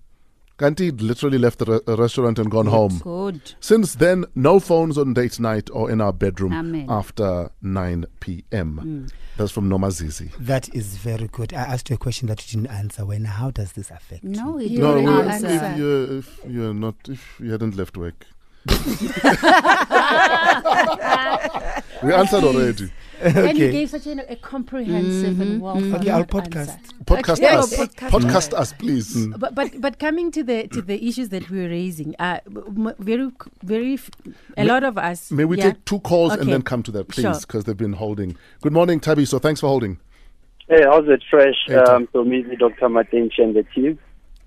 Kanti 0.60 0.80
he'd 0.84 1.00
literally 1.00 1.38
left 1.38 1.58
the 1.60 1.64
re- 1.64 1.80
uh, 1.88 1.96
restaurant 1.96 2.38
and 2.38 2.50
gone 2.50 2.66
home. 2.66 2.98
Good. 3.02 3.54
Since 3.60 3.94
then, 3.94 4.26
no 4.34 4.60
phones 4.60 4.98
on 4.98 5.14
date 5.14 5.40
night 5.40 5.70
or 5.72 5.90
in 5.90 6.02
our 6.02 6.12
bedroom 6.12 6.52
Amen. 6.52 6.84
after 6.86 7.50
9 7.62 8.04
p.m. 8.20 9.06
That's 9.38 9.52
from 9.52 9.70
Nomazizi. 9.70 10.30
That 10.38 10.68
is 10.74 10.98
very 10.98 11.28
good. 11.28 11.54
I 11.54 11.62
asked 11.62 11.88
you 11.88 11.94
a 11.94 11.98
question 11.98 12.28
that 12.28 12.44
you 12.52 12.60
didn't 12.60 12.76
answer. 12.76 13.06
When 13.06 13.24
how 13.24 13.50
does 13.50 13.72
this 13.72 13.90
affect? 13.90 14.22
No, 14.22 14.58
it 14.58 14.70
You 14.70 14.80
No, 14.80 14.90
already 14.98 15.06
we- 15.06 15.12
answered. 15.32 15.50
if, 15.72 15.78
you're, 15.78 16.18
if 16.18 16.40
you're 16.46 16.74
not, 16.74 16.96
if 17.08 17.40
you 17.40 17.52
hadn't 17.52 17.74
left 17.76 17.96
work. 17.96 18.26
we 22.02 22.12
answered 22.12 22.44
already. 22.44 22.92
and 23.48 23.58
you 23.58 23.70
gave 23.70 23.90
such 23.90 24.06
a, 24.06 24.32
a 24.32 24.36
comprehensive 24.36 25.40
and 25.40 25.60
well 25.60 25.76
Okay, 25.96 26.10
I'll 26.10 26.24
podcast. 26.24 26.78
Podcast 27.04 27.40
Yeah, 27.40 27.58
us. 27.58 27.74
podcast. 27.76 28.10
Podcast 28.10 28.52
us, 28.54 28.72
please. 28.72 29.26
but 29.36 29.54
but 29.54 29.80
but 29.80 29.98
coming 29.98 30.30
to 30.32 30.42
the 30.42 30.68
to 30.68 30.80
the 30.82 31.06
issues 31.06 31.28
that 31.30 31.50
we're 31.50 31.68
raising, 31.68 32.14
uh, 32.18 32.40
m- 32.46 32.94
very 32.98 33.30
very 33.62 33.94
f- 33.94 34.10
a 34.56 34.62
May- 34.64 34.68
lot 34.68 34.84
of 34.84 34.96
us. 34.98 35.30
May 35.30 35.44
we 35.44 35.58
yeah. 35.58 35.70
take 35.72 35.84
two 35.84 36.00
calls 36.00 36.32
and 36.34 36.50
then 36.52 36.62
come 36.62 36.82
to 36.84 36.90
that, 36.92 37.08
please, 37.08 37.22
Sure. 37.22 37.40
because 37.40 37.64
they've 37.64 37.76
been 37.76 37.94
holding. 37.94 38.36
Good 38.62 38.72
morning, 38.72 39.00
Tabby. 39.00 39.24
So 39.24 39.38
thanks 39.38 39.60
for 39.60 39.66
holding. 39.68 39.98
Hey, 40.68 40.82
how's 40.84 41.08
it 41.08 41.22
fresh? 41.28 41.56
Hey, 41.66 41.74
um, 41.74 42.08
so 42.12 42.22
me, 42.24 42.42
Dr. 42.58 42.88
Matentjie 42.88 43.38
and 43.42 43.54
the 43.56 43.64
team. 43.74 43.98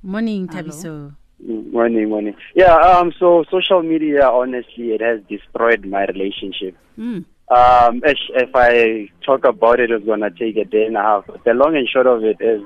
morning, 0.01 0.48
Tabiso. 0.48 1.15
Mm, 1.46 1.74
Morning, 1.74 2.08
morning. 2.08 2.34
Yeah, 2.56 2.74
um, 2.74 3.12
so 3.20 3.44
social 3.51 3.84
media, 3.84 4.30
honestly, 4.30 4.92
it 4.94 5.01
has 5.01 5.20
destroyed 5.27 5.84
my 5.86 6.06
relationship. 6.06 6.77
Mm. 6.98 7.25
Um, 7.54 8.02
if, 8.04 8.18
if 8.30 8.50
I 8.56 9.10
talk 9.26 9.46
about 9.46 9.80
it, 9.80 9.92
it's 9.92 10.06
gonna 10.06 10.32
take 10.32 10.58
a 10.58 10.66
day 10.66 10.86
and 10.86 10.98
a 10.98 11.02
half. 11.02 11.28
But 11.28 11.44
the 11.44 11.54
long 11.54 11.76
and 11.76 11.88
short 11.88 12.08
of 12.08 12.24
it 12.24 12.38
is, 12.40 12.62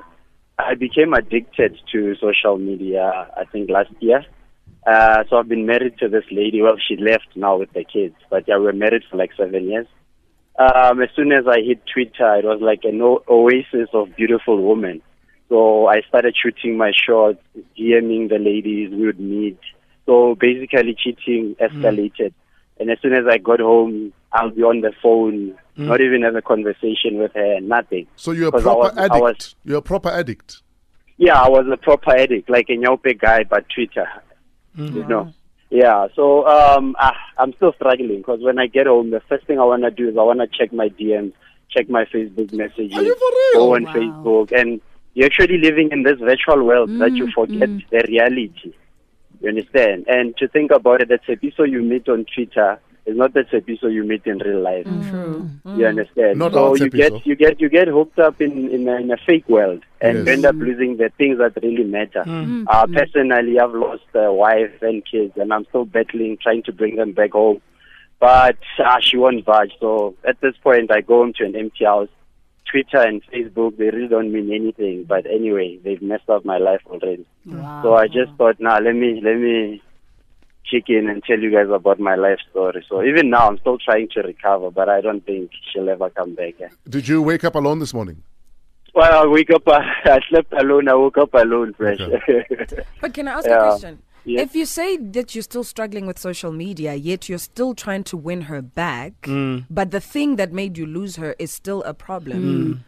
I 0.58 0.75
became 0.75 1.13
addicted 1.13 1.77
to 1.91 2.15
social 2.15 2.58
media. 2.58 3.27
I 3.36 3.44
think 3.51 3.70
last 3.70 3.91
year. 4.00 4.24
Uh, 4.86 5.24
so 5.29 5.36
I've 5.36 5.50
been 5.50 5.65
married 5.65 5.98
to 5.98 6.08
this 6.08 6.24
lady. 6.32 6.62
Well, 6.62 6.77
she 6.88 6.96
left 6.96 7.27
now 7.36 7.58
with 7.58 7.74
the 7.74 7.84
kids, 7.84 8.15
but 8.29 8.48
yeah, 8.48 8.58
we 8.58 8.65
were 8.65 8.74
married 8.74 9.03
for 9.10 9.17
like 9.17 9.32
seven 9.36 9.67
years. 9.70 9.88
Um, 10.58 11.01
as 11.01 11.10
soon 11.15 11.34
as 11.34 11.46
I 11.48 11.60
hit 11.60 11.82
Twitter, 11.94 12.36
it 12.36 12.46
was 12.46 12.60
like 12.62 12.79
an 12.84 13.01
o- 13.01 13.24
oasis 13.27 13.89
of 13.94 14.15
beautiful 14.15 14.62
women. 14.63 15.01
So 15.50 15.88
I 15.88 16.01
started 16.08 16.36
shooting 16.41 16.77
my 16.77 16.91
shots, 16.91 17.39
DMing 17.77 18.29
the 18.29 18.39
ladies, 18.39 18.91
we 18.91 19.06
would 19.06 19.20
meet. 19.20 19.60
So 20.06 20.36
basically, 20.39 20.96
cheating 20.98 21.56
escalated. 21.60 22.34
And 22.79 22.89
as 22.91 23.00
soon 23.01 23.13
as 23.13 23.25
I 23.29 23.38
got 23.38 23.60
home, 23.60 24.13
I'll 24.34 24.51
be 24.51 24.62
on 24.63 24.81
the 24.81 24.91
phone, 25.01 25.55
not 25.77 26.01
even 26.01 26.22
have 26.24 26.36
a 26.36 26.41
conversation 26.41 27.17
with 27.17 27.34
her, 27.34 27.60
nothing. 27.62 28.07
So 28.15 28.31
you're 28.31 28.50
a 28.50 28.51
proper 28.62 28.77
was- 28.79 28.98
addict. 28.98 29.22
was- 29.22 29.55
you're 29.65 29.77
a 29.79 29.81
proper 29.81 30.10
addict. 30.10 30.62
Yeah, 31.17 31.41
I 31.41 31.50
was 31.50 31.65
a 31.72 31.77
proper 31.77 32.15
addict, 32.15 32.50
like 32.50 32.67
a 32.69 32.74
Nyaope 32.77 33.19
guy, 33.19 33.43
but 33.43 33.65
Twitter. 33.69 34.07
You 34.75 35.03
know. 35.07 35.34
Yeah, 35.72 36.07
so 36.15 36.48
um, 36.48 36.96
ah, 37.00 37.15
I'm 37.39 37.51
still 37.53 37.74
struggling 37.74 38.17
because 38.17 38.41
when 38.41 38.60
I 38.60 38.67
get 38.67 38.86
home, 38.86 39.10
the 39.10 39.22
first 39.27 39.48
thing 39.48 39.60
I 39.60 39.63
want 39.63 39.81
to 39.84 39.91
do 39.91 40.07
is 40.10 40.15
I 40.17 40.22
want 40.22 40.39
to 40.39 40.48
check 40.48 40.72
my 40.72 40.88
DMs, 40.89 41.34
check 41.69 41.89
my 41.89 42.05
Facebook 42.05 42.53
messages, 42.53 42.96
Are 42.96 43.01
you 43.03 43.15
for 43.15 43.29
real? 43.60 43.65
go 43.65 43.75
on 43.75 43.84
Wow. 43.86 43.93
Facebook, 43.93 44.51
and 44.57 44.79
you're 45.15 45.25
actually 45.25 45.57
living 45.57 45.89
in 45.91 46.03
this 46.03 46.19
virtual 46.19 46.63
world 46.63 46.89
that 47.00 47.12
you 47.13 47.29
forget 47.31 47.67
the 47.89 48.05
reality. 48.07 48.74
You 49.41 49.50
understand? 49.50 50.06
And 50.08 50.36
to 50.38 50.48
think 50.48 50.72
about 50.72 51.01
it, 51.01 51.10
that's 51.10 51.27
a 51.29 51.34
episode 51.34 51.72
you 51.72 51.82
meet 51.82 52.08
on 52.10 52.25
Twitter 52.34 52.79
is 53.06 53.15
not 53.15 53.34
the 53.34 53.46
episode 53.53 53.88
you 53.94 54.03
meet 54.03 54.25
in 54.25 54.38
real 54.39 54.60
life. 54.62 54.86
True. 55.10 55.50
You 55.77 55.86
understand? 55.88 56.39
Not 56.39 56.51
so 56.53 56.75
you 56.75 56.89
get 56.89 57.25
you 57.25 57.36
get 57.36 57.62
you 57.62 57.70
get 57.70 57.88
hooked 57.88 58.20
up 58.20 58.41
in 58.41 58.70
in 58.70 58.88
a, 58.88 58.96
in 58.98 59.12
a 59.12 59.17
fake 59.25 59.48
world, 59.48 59.84
and 60.01 60.20
Yes. 60.20 60.27
end 60.27 60.46
up 60.46 60.56
losing 60.56 60.98
the 60.98 61.10
things 61.17 61.38
that 61.38 61.53
really 61.63 61.86
matter. 61.86 62.24
Uh, 62.67 62.86
personally, 62.88 63.60
I've 63.60 63.74
lost 63.74 64.03
a 64.13 64.32
wife 64.34 64.82
and 64.82 65.03
kids, 65.10 65.34
and 65.38 65.53
I'm 65.53 65.65
still 65.70 65.86
battling 65.86 66.38
trying 66.41 66.63
to 66.63 66.74
bring 66.74 66.98
them 66.98 67.13
back 67.13 67.32
home. 67.32 67.62
But 68.20 68.58
uh, 68.84 69.00
she 69.00 69.15
won't 69.15 69.46
budge. 69.46 69.74
So 69.79 70.15
at 70.27 70.41
this 70.41 70.56
point, 70.62 70.91
I 70.91 71.01
go 71.01 71.24
into 71.24 71.46
an 71.46 71.56
empty 71.56 71.86
house. 71.86 72.10
Twitter 72.71 73.00
and 73.07 73.21
Facebook, 73.31 73.77
they 73.77 73.86
really 73.86 74.07
don't 74.07 74.31
mean 74.31 74.51
anything. 74.53 75.05
But 75.07 75.25
anyway, 75.25 75.79
they've 75.83 76.01
messed 76.01 76.29
up 76.29 76.45
my 76.45 76.57
life 76.57 76.81
already. 76.88 77.25
Wow. 77.45 77.81
So 77.83 77.93
I 77.95 78.07
just 78.07 78.31
thought, 78.38 78.59
nah, 78.59 78.77
let 78.79 78.95
me 78.95 79.21
let 79.24 79.38
me 79.38 79.81
check 80.65 80.83
in 80.89 81.09
and 81.09 81.24
tell 81.24 81.39
you 81.39 81.51
guys 81.51 81.67
about 81.74 82.00
my 82.00 82.15
life 82.15 82.39
story. 82.51 82.86
So 82.89 83.01
even 83.03 83.29
now, 83.29 83.47
I'm 83.47 83.57
still 83.59 83.77
trying 83.77 84.09
to 84.15 84.21
recover, 84.21 84.69
but 84.69 84.89
I 84.89 85.00
don't 85.01 85.25
think 85.25 85.51
she'll 85.71 85.88
ever 85.89 86.09
come 86.09 86.36
back. 86.36 86.55
eh. 86.59 86.67
Did 86.89 87.07
you 87.07 87.21
wake 87.21 87.43
up 87.45 87.55
alone 87.55 87.79
this 87.79 87.93
morning? 87.93 88.24
Well, 88.93 89.24
I 89.24 89.27
wake 89.27 89.50
up. 89.51 89.67
Uh, 89.67 89.79
I 90.05 90.19
slept 90.29 90.51
alone. 90.53 90.89
I 90.89 90.95
woke 90.95 91.17
up 91.19 91.33
alone, 91.36 91.74
fresh. 91.74 92.00
Okay. 92.01 92.45
But 93.01 93.13
can 93.13 93.27
I 93.27 93.31
ask 93.33 93.45
Yeah. 93.47 93.57
a 93.59 93.69
question? 93.69 94.00
Yes. 94.25 94.43
If 94.50 94.55
you 94.55 94.65
say 94.65 94.97
that 94.97 95.36
you're 95.36 95.41
still 95.41 95.63
struggling 95.63 96.05
with 96.05 96.19
social 96.19 96.51
media, 96.51 96.93
yet 96.95 97.29
you're 97.29 97.38
still 97.38 97.74
trying 97.74 98.03
to 98.05 98.17
win 98.17 98.41
her 98.41 98.62
back, 98.62 99.13
mm. 99.21 99.65
but 99.69 99.91
the 99.91 100.01
thing 100.01 100.36
that 100.36 100.51
made 100.51 100.77
you 100.77 100.86
lose 100.86 101.15
her 101.15 101.36
is 101.39 101.51
still 101.51 101.81
a 101.83 101.93
problem, 101.93 102.43
mm. 102.43 102.79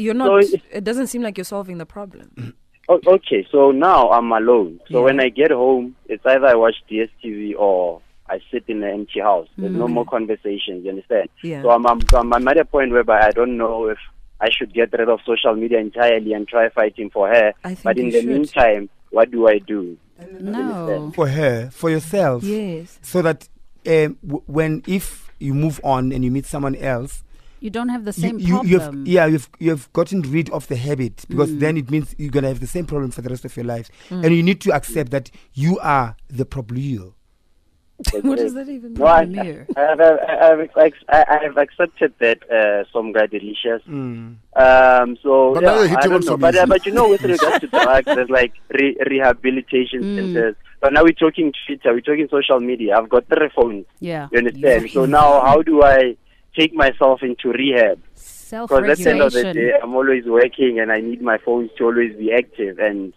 you're 0.00 0.14
not. 0.14 0.44
So 0.44 0.54
it- 0.54 0.62
it 0.72 0.84
doesn't 0.84 1.06
seem 1.08 1.22
like 1.22 1.38
you're 1.38 1.44
solving 1.44 1.78
the 1.78 1.86
problem. 1.86 2.54
Okay, 2.86 3.46
so 3.50 3.70
now 3.70 4.10
I'm 4.10 4.30
alone. 4.30 4.78
So 4.90 4.98
Yeah. 4.98 5.04
when 5.04 5.18
I 5.18 5.30
get 5.30 5.50
home, 5.50 5.96
it's 6.06 6.24
either 6.26 6.46
I 6.46 6.54
watch 6.54 6.74
DSTV 6.90 7.54
or 7.58 8.02
I 8.28 8.40
sit 8.50 8.64
in 8.68 8.82
an 8.82 8.90
empty 8.90 9.20
house. 9.20 9.48
There's 9.56 9.72
no 9.74 9.86
mm. 9.86 9.92
more 9.92 10.04
conversations. 10.04 10.84
You 10.84 10.90
understand? 10.90 11.30
Yeah. 11.42 11.62
So 11.62 11.70
I'm, 11.70 11.86
I'm, 11.86 12.00
I'm 12.14 12.48
at 12.48 12.58
a 12.58 12.64
point 12.66 12.92
whereby 12.92 13.20
I 13.26 13.30
don't 13.30 13.56
know 13.56 13.86
if 13.88 13.96
I 14.40 14.50
should 14.50 14.74
get 14.74 14.92
rid 14.92 15.08
of 15.08 15.20
social 15.24 15.54
media 15.54 15.78
entirely 15.78 16.34
and 16.34 16.46
try 16.46 16.68
fighting 16.68 17.08
for 17.08 17.28
her. 17.28 17.54
I 17.64 17.68
think 17.70 17.84
but 17.84 17.96
in 17.98 18.10
the 18.10 18.20
should. 18.20 18.28
meantime, 18.28 18.90
what 19.10 19.30
do 19.30 19.48
I 19.48 19.60
do? 19.60 19.96
No. 20.40 21.12
For 21.14 21.28
her, 21.28 21.70
for 21.70 21.90
yourself. 21.90 22.42
Yes. 22.44 22.98
So 23.02 23.22
that 23.22 23.48
um, 23.86 24.16
w- 24.26 24.42
when, 24.46 24.82
if 24.86 25.30
you 25.38 25.54
move 25.54 25.80
on 25.84 26.12
and 26.12 26.24
you 26.24 26.30
meet 26.30 26.46
someone 26.46 26.74
else, 26.76 27.22
You 27.60 27.70
don't 27.70 27.88
have 27.88 28.04
the 28.04 28.12
same 28.12 28.38
you, 28.38 28.60
you've, 28.64 28.82
problem. 28.82 29.04
yeah, 29.06 29.24
you've, 29.26 29.48
you've 29.58 29.90
gotten 29.94 30.20
rid 30.22 30.50
of 30.50 30.68
the 30.68 30.76
habit 30.76 31.24
because 31.28 31.50
Mm. 31.50 31.60
then 31.60 31.76
it 31.78 31.90
means 31.90 32.14
you're 32.18 32.30
going 32.30 32.42
to 32.42 32.48
have 32.50 32.60
the 32.60 32.66
same 32.66 32.84
problem 32.84 33.10
for 33.10 33.22
the 33.22 33.30
rest 33.30 33.44
of 33.46 33.56
your 33.56 33.64
life. 33.64 33.88
And 34.10 34.34
you 34.34 34.42
need 34.42 34.60
to 34.62 34.72
accept 34.72 35.10
that 35.12 35.30
you 35.54 35.78
are 35.80 36.14
the 36.28 36.44
problem. 36.44 37.14
what 38.22 38.38
does 38.38 38.54
that 38.54 38.68
even 38.68 38.92
mean? 38.92 39.00
No, 39.00 39.06
I, 39.06 39.24
Premier. 39.24 39.66
I, 39.76 39.80
have, 39.80 40.00
I, 40.00 40.44
have, 40.46 40.60
ex- 40.60 41.04
I 41.08 41.24
I 41.28 41.38
have 41.44 41.56
accepted 41.56 42.12
that 42.18 42.38
uh, 42.50 42.84
some 42.92 43.12
guy 43.12 43.26
delicious. 43.26 43.82
Mm. 43.88 44.36
Um, 44.56 45.16
so 45.22 45.54
But 45.54 45.62
yeah, 45.62 45.68
now 45.68 45.74
you're 45.78 45.88
hitting 45.88 45.96
I 45.98 46.06
don't 46.08 46.24
know. 46.26 46.36
But, 46.36 46.56
uh, 46.56 46.66
but 46.66 46.84
you 46.86 46.92
know, 46.92 47.08
with 47.08 47.22
regards 47.34 47.60
to 47.60 47.66
drugs, 47.68 48.06
there's 48.06 48.30
like 48.30 48.52
re- 48.70 48.96
rehabilitation 49.08 50.02
Mm. 50.02 50.16
centers. 50.16 50.56
But 50.80 50.92
now 50.92 51.04
we're 51.04 51.12
talking 51.12 51.52
Twitter, 51.66 51.92
we're 51.92 52.00
talking 52.00 52.28
social 52.30 52.60
media. 52.60 52.96
I've 52.98 53.08
got 53.08 53.26
three 53.28 53.48
phones. 53.54 53.86
Yeah. 54.00 54.28
You 54.32 54.38
understand? 54.38 54.90
So 54.90 55.06
now, 55.06 55.40
how 55.40 55.62
do 55.62 55.82
I 55.82 56.16
take 56.58 56.74
myself 56.74 57.22
into 57.22 57.52
rehab? 57.52 58.00
Self 58.14 58.70
Because 58.70 58.90
at 58.90 58.98
the 59.04 59.10
end 59.10 59.22
of 59.22 59.32
the 59.32 59.52
day, 59.54 59.72
I'm 59.82 59.94
always 59.94 60.24
working, 60.26 60.78
and 60.80 60.92
I 60.92 61.00
need 61.00 61.22
my 61.22 61.38
phones 61.38 61.70
to 61.78 61.84
always 61.84 62.14
be 62.16 62.32
active. 62.32 62.78
And 62.78 63.12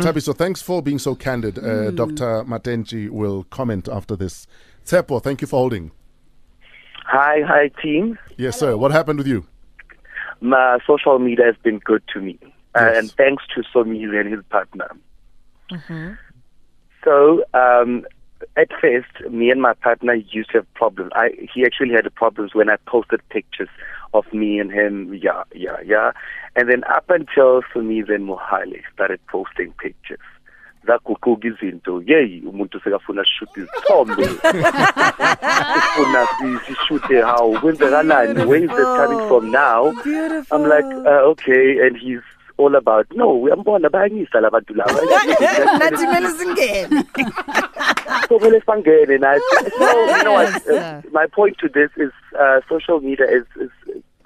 Tabi, 0.00 0.20
so 0.20 0.32
thanks 0.32 0.60
for 0.60 0.82
being 0.82 0.98
so 0.98 1.14
candid. 1.14 1.58
Uh, 1.58 1.90
Dr. 1.92 2.44
Matentjie 2.44 3.10
will 3.10 3.44
comment 3.44 3.88
after 3.88 4.16
this. 4.16 4.46
Tsepo, 4.84 5.22
thank 5.22 5.40
you 5.40 5.46
for 5.46 5.56
holding. 5.60 5.92
Hi, 7.06 7.40
hi, 7.46 7.70
team. 7.82 8.18
Yes, 8.36 8.58
sir. 8.58 8.76
What 8.76 8.90
happened 8.90 9.18
with 9.18 9.26
you? 9.26 9.46
My 10.40 10.78
social 10.86 11.18
media 11.18 11.46
has 11.46 11.56
been 11.62 11.78
good 11.78 12.02
to 12.12 12.20
me, 12.20 12.38
uh, 12.74 12.80
Yes. 12.80 12.96
and 12.98 13.10
thanks 13.12 13.44
to 13.54 13.62
Somizi 13.74 14.18
and 14.20 14.32
his 14.34 14.44
partner. 14.50 14.90
So, 17.04 17.44
um, 17.54 18.04
at 18.56 18.68
first, 18.80 19.30
me 19.30 19.50
and 19.50 19.60
my 19.60 19.74
partner 19.74 20.14
used 20.14 20.50
to 20.50 20.58
have 20.58 20.74
problems. 20.74 21.12
I, 21.14 21.30
he 21.54 21.64
actually 21.64 21.92
had 21.94 22.12
problems 22.14 22.54
when 22.54 22.68
I 22.70 22.76
posted 22.86 23.20
pictures 23.28 23.68
of 24.14 24.24
me 24.32 24.58
and 24.60 24.70
him. 24.72 25.12
Yeah, 25.14 25.42
yeah, 25.54 25.76
yeah. 25.84 26.12
And 26.56 26.68
then 26.70 26.84
up 26.84 27.04
until 27.10 27.62
Somizi 27.74 28.06
then 28.08 28.26
Mohale 28.26 28.80
started 28.94 29.20
posting 29.26 29.72
pictures. 29.78 30.20
zaguquka 30.86 31.46
izinto 31.48 32.02
yeyi 32.06 32.42
umuntu 32.46 32.80
sekafuna 32.80 33.24
sishuta 33.24 33.60
izithombe 33.60 34.22
ufuna 35.78 36.26
si- 36.38 36.58
sishute 36.66 37.22
how 37.22 37.58
kwenzekalani 37.60 38.44
where 38.46 38.64
is 38.64 38.70
that 38.70 38.96
coming 38.96 39.28
from 39.28 39.50
now 39.50 39.92
Beautiful. 40.04 40.56
I'm 40.56 40.68
like, 40.68 40.84
uh, 41.06 41.30
okay, 41.30 41.86
and 41.86 41.96
he's 41.96 42.20
all 42.58 42.76
about, 42.76 43.06
no, 43.14 43.40
uyambona 43.40 43.88
bayangisa 43.90 44.40
la 44.40 44.50
bantu 44.50 44.74
laba. 44.74 44.92
Nathi 45.80 46.06
kumele 46.06 46.30
singene. 46.30 47.04
So 48.28 48.38
kumele 48.38 48.60
sibangene 48.60 49.18
nathi. 49.18 49.40
So, 49.78 50.16
you 50.16 50.22
know 50.24 50.32
what, 50.34 50.68
uh, 50.70 51.00
my 51.12 51.26
point 51.26 51.56
to 51.58 51.68
this 51.68 51.90
is 51.96 52.12
uh, 52.38 52.60
social 52.68 53.00
media 53.00 53.26
is, 53.26 53.44
is 53.60 53.70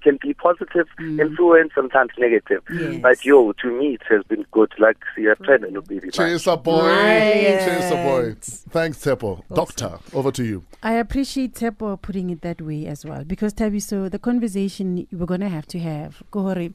can 0.03 0.19
be 0.23 0.35
positive 0.35 0.87
mm. 0.99 1.21
influence, 1.21 1.73
sometimes 1.75 2.11
negative. 2.19 2.63
Yes. 2.71 3.01
But 3.03 3.25
yo, 3.25 3.53
to 3.53 3.69
me, 3.79 3.95
it 3.95 4.03
has 4.09 4.23
been 4.25 4.45
good. 4.53 4.73
Like, 4.79 4.97
see, 5.15 5.29
I've 5.29 5.39
tried 5.39 5.65
a 5.65 5.69
mm. 5.69 5.87
baby. 5.87 6.11
Cheers, 6.11 6.47
a 6.47 6.57
boy. 6.57 6.87
Right. 6.87 7.61
Cheers, 7.65 7.91
a 7.91 7.95
boy. 7.95 8.37
Thanks, 8.71 8.99
Tsepo. 8.99 9.43
Doctor, 9.55 9.99
over 10.13 10.31
to 10.33 10.45
you. 10.45 10.65
I 10.83 10.93
appreciate 10.93 11.55
Tepo 11.55 12.01
putting 12.01 12.31
it 12.31 12.43
that 12.43 12.61
way 12.61 12.87
as 12.87 13.05
well 13.05 13.25
because 13.25 13.53
Tabi, 13.53 13.81
so 13.81 14.09
the 14.09 14.19
conversation 14.19 15.07
we're 15.11 15.27
gonna 15.27 15.49
have 15.49 15.67
to 15.69 15.79
have, 15.81 16.23
Kohori, 16.33 16.73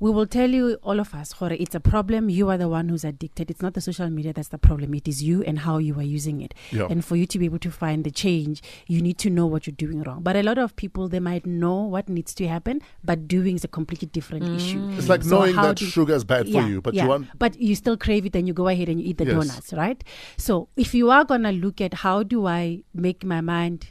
we 0.00 0.10
will 0.10 0.26
tell 0.26 0.50
you 0.50 0.78
all 0.82 1.00
of 1.00 1.14
us, 1.14 1.32
Hore, 1.32 1.52
it's 1.52 1.74
a 1.74 1.80
problem. 1.80 2.28
You 2.28 2.48
are 2.50 2.58
the 2.58 2.68
one 2.68 2.88
who's 2.88 3.04
addicted. 3.04 3.50
It's 3.50 3.62
not 3.62 3.74
the 3.74 3.80
social 3.80 4.08
media 4.10 4.32
that's 4.32 4.48
the 4.48 4.58
problem. 4.58 4.92
It 4.94 5.08
is 5.08 5.22
you 5.22 5.42
and 5.44 5.60
how 5.60 5.78
you 5.78 5.94
are 5.98 6.02
using 6.02 6.40
it. 6.42 6.54
Yeah. 6.70 6.86
And 6.90 7.04
for 7.04 7.16
you 7.16 7.26
to 7.26 7.38
be 7.38 7.44
able 7.46 7.58
to 7.60 7.70
find 7.70 8.04
the 8.04 8.10
change, 8.10 8.62
you 8.86 9.00
need 9.00 9.18
to 9.18 9.30
know 9.30 9.46
what 9.46 9.66
you're 9.66 9.74
doing 9.76 10.02
wrong. 10.02 10.22
But 10.22 10.36
a 10.36 10.42
lot 10.42 10.58
of 10.58 10.76
people 10.76 11.08
they 11.08 11.20
might 11.20 11.46
know 11.46 11.82
what 11.82 12.08
needs 12.08 12.34
to 12.34 12.46
happen, 12.48 12.82
but 13.04 13.26
doing 13.28 13.56
is 13.56 13.64
a 13.64 13.68
completely 13.68 14.08
different 14.08 14.44
issue. 14.56 14.80
Mm. 14.80 14.98
It's 14.98 15.08
like 15.08 15.22
So 15.22 15.30
knowing 15.38 15.54
how 15.54 15.62
that 15.68 15.76
do- 15.76 15.86
sugar 15.86 16.14
is 16.14 16.24
bad 16.24 16.46
for 16.46 16.52
yeah, 16.52 16.66
you, 16.66 16.80
but 16.82 16.94
yeah. 16.94 17.04
you 17.04 17.08
want. 17.08 17.28
but 17.38 17.58
you 17.60 17.74
still 17.74 17.96
crave 17.96 18.26
it 18.26 18.36
and 18.36 18.46
you 18.46 18.54
go 18.54 18.68
ahead 18.68 18.88
and 18.88 19.00
you 19.00 19.08
eat 19.08 19.18
the 19.18 19.24
Yes. 19.26 19.34
donuts 19.34 19.72
right 19.72 20.02
so 20.36 20.68
if 20.76 20.94
you 20.94 21.10
are 21.10 21.24
gonna 21.24 21.52
look 21.52 21.80
at 21.80 21.94
how 21.94 22.22
do 22.22 22.46
i 22.46 22.82
make 22.94 23.24
my 23.24 23.40
mind 23.40 23.80
t- 23.82 23.88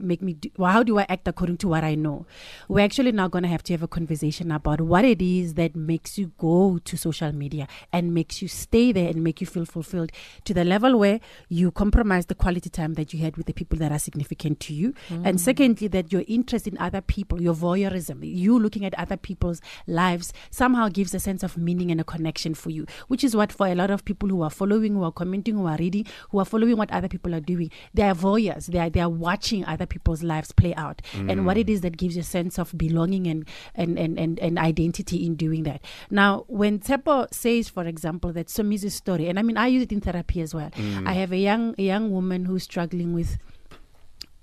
make 0.00 0.22
me 0.22 0.34
do, 0.34 0.50
well, 0.56 0.72
how 0.72 0.82
do 0.82 0.98
i 0.98 1.06
act 1.08 1.28
according 1.28 1.56
to 1.58 1.68
what 1.68 1.84
i 1.84 1.94
know? 1.94 2.26
We're 2.68 2.84
actually 2.84 3.12
now 3.12 3.28
going 3.28 3.42
to 3.42 3.48
have 3.48 3.62
to 3.64 3.72
have 3.72 3.82
a 3.82 3.88
conversation 3.88 4.50
about 4.50 4.80
what 4.80 5.04
it 5.04 5.22
is 5.22 5.54
that 5.54 5.74
makes 5.76 6.18
you 6.18 6.32
go 6.38 6.78
to 6.84 6.96
social 6.96 7.32
media 7.32 7.68
and 7.92 8.14
makes 8.14 8.42
you 8.42 8.48
stay 8.48 8.92
there 8.92 9.08
and 9.08 9.22
make 9.22 9.40
you 9.40 9.46
feel 9.46 9.64
fulfilled 9.64 10.12
to 10.44 10.54
the 10.54 10.64
level 10.64 10.98
where 10.98 11.20
you 11.48 11.70
compromise 11.70 12.26
the 12.26 12.34
quality 12.34 12.70
time 12.70 12.94
that 12.94 13.12
you 13.12 13.20
had 13.20 13.36
with 13.36 13.46
the 13.46 13.52
people 13.52 13.78
that 13.78 13.92
are 13.92 13.98
significant 13.98 14.60
to 14.60 14.74
you. 14.74 14.94
And 15.10 15.36
mm. 15.36 15.40
secondly 15.40 15.88
that 15.88 16.12
your 16.12 16.24
interest 16.26 16.66
in 16.66 16.78
other 16.78 17.00
people 17.00 17.40
your 17.40 17.54
voyeurism 17.54 18.18
you 18.22 18.58
looking 18.58 18.84
at 18.84 18.94
other 18.98 19.16
people's 19.16 19.60
lives 19.86 20.32
somehow 20.50 20.88
gives 20.88 21.14
a 21.14 21.20
sense 21.20 21.42
of 21.42 21.56
meaning 21.56 21.90
and 21.90 22.00
a 22.00 22.04
connection 22.04 22.54
for 22.54 22.70
you 22.70 22.86
which 23.08 23.24
is 23.24 23.34
what 23.34 23.52
for 23.52 23.66
a 23.66 23.74
lot 23.74 23.90
of 23.90 24.04
people 24.04 24.28
who 24.28 24.42
are 24.42 24.50
following 24.50 24.94
who 24.94 25.02
are 25.02 25.12
commenting 25.12 25.56
who 25.56 25.66
are 25.66 25.76
reading 25.78 26.06
who 26.30 26.38
are 26.38 26.44
following 26.44 26.76
what 26.76 26.90
other 26.90 27.08
people 27.08 27.34
are 27.34 27.40
doing 27.40 27.70
they 27.94 28.02
are 28.02 28.14
voyeurs 28.14 28.66
they 28.66 28.78
are 28.78 28.90
they 28.90 29.00
are 29.00 29.08
watching 29.08 29.64
other 29.68 29.86
people's 29.86 30.22
lives 30.22 30.52
play 30.52 30.74
out. 30.74 31.02
And 31.14 31.46
what 31.46 31.56
it 31.56 31.66
mm. 31.66 31.70
is 31.70 31.80
that 31.82 31.96
gives 31.96 32.16
you 32.16 32.20
a 32.20 32.24
sense 32.24 32.58
of 32.58 32.76
belonging 32.76 33.26
and 33.26 33.48
and 33.74 33.98
and 33.98 34.18
and, 34.18 34.38
and 34.38 34.58
identity 34.58 35.24
in 35.24 35.34
doing 35.36 35.62
that. 35.64 35.82
Now 36.10 36.44
when 36.48 36.78
Tepo 36.78 37.32
says 37.32 37.68
for 37.68 37.84
example 37.84 38.32
that 38.32 38.48
Somizi's 38.48 38.94
story 38.94 39.28
and 39.28 39.38
I 39.38 39.42
mean 39.42 39.56
I 39.56 39.66
use 39.66 39.82
it 39.82 39.92
in 39.92 40.00
therapy 40.00 40.40
as 40.40 40.54
well. 40.54 40.70
Mm. 40.70 41.06
I 41.06 41.12
have 41.12 41.32
a 41.32 41.38
young 41.38 41.74
a 41.78 41.82
young 41.82 42.10
woman 42.10 42.44
who's 42.44 42.64
struggling 42.64 43.12
with 43.14 43.38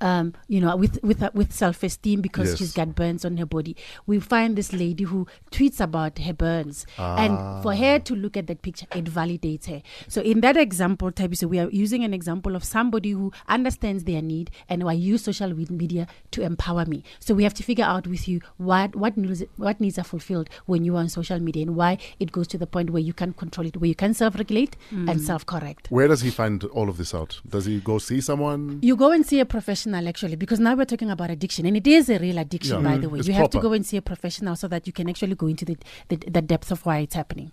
um, 0.06 0.34
you 0.48 0.60
know, 0.62 0.76
with 0.76 1.00
with 1.04 1.22
uh, 1.24 1.32
with 1.34 1.52
self 1.52 1.82
esteem 1.84 2.22
because 2.22 2.50
Yes. 2.50 2.58
she's 2.60 2.74
got 2.74 2.90
burns 2.96 3.26
on 3.26 3.38
her 3.38 3.46
body. 3.46 3.76
We 4.06 4.20
find 4.20 4.56
this 4.56 4.72
lady 4.72 5.04
who 5.06 5.26
tweets 5.52 5.80
about 5.82 6.20
her 6.20 6.34
burns, 6.34 6.86
and 6.98 7.64
for 7.64 7.74
her 7.76 7.98
to 8.00 8.16
look 8.16 8.38
at 8.38 8.46
that 8.48 8.62
picture, 8.62 8.86
it 8.96 9.06
validates 9.06 9.66
her. 9.66 9.82
So 10.08 10.22
in 10.22 10.42
that 10.42 10.58
example, 10.58 11.12
type, 11.12 11.32
Tabiso, 11.32 11.50
we 11.50 11.60
are 11.60 11.70
using 11.72 12.04
an 12.04 12.14
example 12.14 12.56
of 12.56 12.64
somebody 12.64 13.12
who 13.12 13.32
understands 13.48 14.04
their 14.04 14.22
need, 14.22 14.52
and 14.70 14.84
I 14.84 14.94
use 14.94 15.24
social 15.24 15.52
media 15.84 16.08
to 16.32 16.44
empower 16.44 16.86
me. 16.86 17.04
So 17.20 17.34
we 17.34 17.44
have 17.44 17.56
to 17.56 17.64
figure 17.64 17.86
out 17.86 18.06
with 18.06 18.28
you 18.28 18.42
what 18.58 18.96
what 18.96 19.18
needs 19.18 19.44
what 19.58 19.82
needs 19.82 19.98
are 19.98 20.04
fulfilled 20.04 20.50
when 20.68 20.86
you 20.86 20.96
are 20.98 21.00
on 21.00 21.10
social 21.10 21.40
media, 21.40 21.64
and 21.64 21.76
why 21.76 21.98
it 22.20 22.32
goes 22.32 22.48
to 22.50 22.58
the 22.60 22.68
point 22.68 22.92
where 22.92 23.02
you 23.02 23.14
can 23.14 23.34
control 23.34 23.66
it, 23.66 23.78
where 23.78 23.88
you 23.88 23.96
can 23.96 24.14
self 24.14 24.36
regulate 24.36 24.78
and 24.92 25.20
self 25.22 25.46
correct. 25.46 25.90
Where 25.90 26.08
does 26.08 26.22
he 26.22 26.30
find 26.30 26.64
all 26.66 26.90
of 26.90 26.98
this 26.98 27.16
out? 27.16 27.42
Does 27.58 27.66
he 27.66 27.80
go 27.80 27.98
see 27.98 28.22
someone? 28.22 28.80
You 28.82 28.96
go 28.96 29.12
and 29.12 29.26
see 29.26 29.40
a 29.40 29.46
professional 29.46 29.95
actually, 30.08 30.36
because 30.36 30.60
now 30.60 30.76
we're 30.76 30.86
talking 30.86 31.10
about 31.10 31.30
addiction, 31.30 31.66
and 31.66 31.76
it 31.78 31.88
is 31.88 32.10
a 32.10 32.18
real 32.20 32.38
addiction, 32.38 32.78
Yeah. 32.84 32.90
by 32.90 32.98
Mm. 32.98 33.02
the 33.02 33.10
way. 33.10 33.20
You 33.22 33.34
have 33.34 33.50
to 33.52 33.60
go 33.60 33.74
and 33.74 33.86
see 33.86 33.98
a 33.98 34.02
professional 34.02 34.56
so 34.56 34.68
that 34.68 34.86
you 34.88 34.94
can 34.94 35.10
actually 35.10 35.36
go 35.36 35.48
into 35.48 35.66
the, 35.66 35.78
the, 36.10 36.18
the 36.18 36.42
depth 36.42 36.72
of 36.72 36.86
why 36.86 37.00
it's 37.00 37.16
happening. 37.16 37.52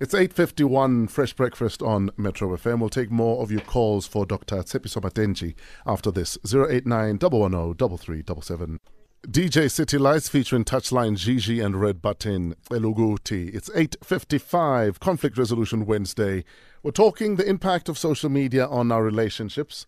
It's 0.00 0.14
8.51, 0.14 1.08
Fresh 1.10 1.34
Breakfast 1.34 1.82
on 1.82 2.10
Metro 2.16 2.48
FM. 2.56 2.80
We'll 2.80 2.88
take 2.88 3.10
more 3.10 3.42
of 3.42 3.50
your 3.52 3.60
calls 3.60 4.06
for 4.06 4.24
Dr. 4.24 4.56
Tshepiso 4.62 5.00
Matentjie 5.02 5.54
after 5.86 6.10
this. 6.10 6.38
089 6.44 7.18
110 7.18 7.98
3377. 7.98 8.80
DJ 9.28 9.70
City 9.70 9.98
Lights 9.98 10.30
featuring 10.30 10.64
Touchline 10.64 11.14
Gigi 11.18 11.60
and 11.60 11.78
Red 11.78 12.00
Button 12.00 12.54
Eluguti. 12.70 13.54
It's 13.54 13.68
8.55, 13.70 14.98
Conflict 14.98 15.36
Resolution 15.36 15.84
Wednesday. 15.84 16.44
We're 16.82 16.92
talking 16.92 17.36
the 17.36 17.46
impact 17.46 17.90
of 17.90 17.98
social 17.98 18.30
media 18.30 18.66
on 18.66 18.90
our 18.90 19.02
relationships. 19.04 19.84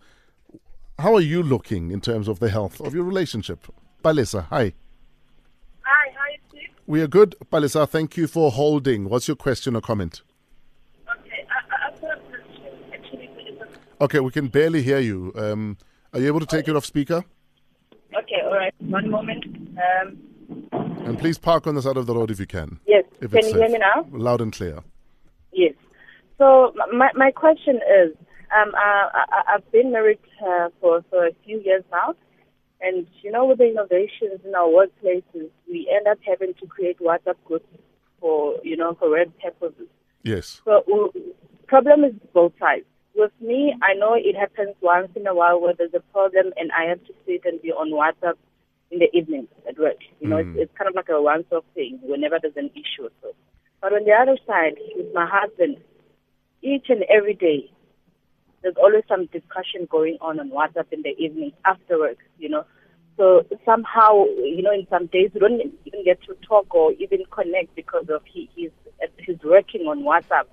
How 1.02 1.14
are 1.16 1.20
you 1.20 1.42
looking 1.42 1.90
in 1.90 2.00
terms 2.00 2.28
of 2.28 2.38
the 2.38 2.48
health 2.48 2.80
of 2.80 2.94
your 2.94 3.02
relationship? 3.02 3.66
Balisa, 4.04 4.46
hi. 4.50 4.72
Hi, 5.82 6.12
hi, 6.16 6.38
Steve. 6.48 6.68
We 6.86 7.00
are 7.00 7.08
good. 7.08 7.34
Balisa, 7.50 7.88
thank 7.88 8.16
you 8.16 8.28
for 8.28 8.52
holding. 8.52 9.08
What's 9.08 9.26
your 9.26 9.34
question 9.36 9.74
or 9.74 9.80
comment? 9.80 10.22
Okay, 11.10 11.44
I, 11.50 11.74
I- 11.74 11.88
I've 11.88 11.96
a 11.96 12.20
question. 12.30 12.62
Actually, 12.94 13.58
Okay, 14.00 14.20
we 14.20 14.30
can 14.30 14.46
barely 14.46 14.80
hear 14.82 15.00
you. 15.00 15.32
Um, 15.36 15.76
are 16.12 16.20
you 16.20 16.28
able 16.28 16.38
to 16.38 16.46
take 16.46 16.68
it 16.68 16.76
off 16.76 16.86
speaker? 16.86 17.24
okay, 18.16 18.40
all 18.44 18.54
right. 18.54 18.72
One 18.78 19.10
moment. 19.10 19.44
Um, 19.44 20.18
And 21.04 21.18
please 21.18 21.36
park 21.36 21.66
on 21.66 21.74
the 21.74 21.82
side 21.82 21.96
of 21.96 22.06
the 22.06 22.14
road 22.14 22.30
if 22.30 22.38
you 22.38 22.46
can. 22.46 22.78
Yes. 22.86 23.04
If 23.20 23.32
Can 23.32 23.44
you 23.48 23.54
hear 23.54 23.68
me 23.70 23.78
now? 23.78 24.06
Loud 24.12 24.40
and 24.40 24.52
clear. 24.52 24.78
Yes. 25.52 25.74
So 26.38 26.72
my 26.92 27.10
my 27.16 27.32
question 27.32 27.80
is, 28.02 28.14
um, 28.56 28.72
I, 28.74 29.08
I, 29.14 29.54
I've 29.54 29.72
been 29.72 29.92
married 29.92 30.18
uh, 30.46 30.68
for 30.80 31.04
for 31.10 31.26
a 31.26 31.32
few 31.44 31.60
years 31.60 31.84
now, 31.90 32.14
and 32.80 33.06
you 33.22 33.30
know, 33.30 33.44
with 33.46 33.58
the 33.58 33.68
innovations 33.70 34.40
in 34.44 34.54
our 34.54 34.68
workplaces, 34.68 35.48
we 35.68 35.90
end 35.94 36.06
up 36.06 36.18
having 36.26 36.54
to 36.54 36.66
create 36.66 36.98
WhatsApp 37.00 37.36
groups 37.44 37.66
for 38.20 38.56
you 38.62 38.76
know 38.76 38.94
for 38.98 39.10
work 39.10 39.28
purposes. 39.42 39.88
Yes. 40.22 40.60
So 40.64 41.12
problem 41.66 42.04
is 42.04 42.14
both 42.32 42.52
sides. 42.60 42.84
With 43.14 43.32
me, 43.40 43.74
I 43.82 43.94
know 43.94 44.14
it 44.14 44.36
happens 44.36 44.74
once 44.80 45.10
in 45.16 45.26
a 45.26 45.34
while 45.34 45.60
where 45.60 45.74
there's 45.76 45.94
a 45.94 46.00
problem 46.12 46.52
and 46.56 46.70
I 46.72 46.84
have 46.88 47.04
to 47.04 47.12
sit 47.26 47.42
and 47.44 47.60
be 47.60 47.70
on 47.70 47.90
WhatsApp 47.90 48.36
in 48.90 49.00
the 49.00 49.14
evening 49.16 49.48
at 49.68 49.78
work. 49.78 49.96
You 50.20 50.28
know, 50.28 50.36
Mm. 50.36 50.52
it's, 50.52 50.60
it's 50.62 50.78
kind 50.78 50.88
of 50.88 50.94
like 50.94 51.08
a 51.08 51.20
once-off 51.20 51.64
thing 51.74 51.98
whenever 52.02 52.38
there's 52.40 52.56
an 52.56 52.70
issue. 52.74 53.08
So, 53.20 53.34
but 53.80 53.92
on 53.92 54.04
the 54.04 54.12
other 54.12 54.38
side, 54.46 54.76
with 54.96 55.12
my 55.12 55.26
husband, 55.30 55.76
each 56.62 56.86
and 56.88 57.02
every 57.04 57.34
day, 57.34 57.70
there's 58.62 58.76
always 58.76 59.04
some 59.08 59.26
discussion 59.26 59.86
going 59.90 60.18
on 60.20 60.38
on 60.40 60.50
WhatsApp 60.50 60.92
in 60.92 61.02
the 61.02 61.16
evening 61.18 61.52
after 61.64 61.98
work. 61.98 62.18
You 62.38 62.48
know, 62.48 62.64
so 63.16 63.44
somehow, 63.64 64.24
you 64.38 64.62
know, 64.62 64.72
in 64.72 64.86
some 64.88 65.06
days 65.06 65.30
we 65.34 65.40
don't 65.40 65.60
even 65.84 66.04
get 66.04 66.22
to 66.22 66.36
talk 66.46 66.74
or 66.74 66.92
even 66.92 67.24
connect 67.30 67.74
because 67.74 68.08
of 68.08 68.22
he 68.24 68.48
he's 68.54 68.70
he's 69.18 69.38
working 69.44 69.82
on 69.82 70.02
WhatsApp. 70.02 70.44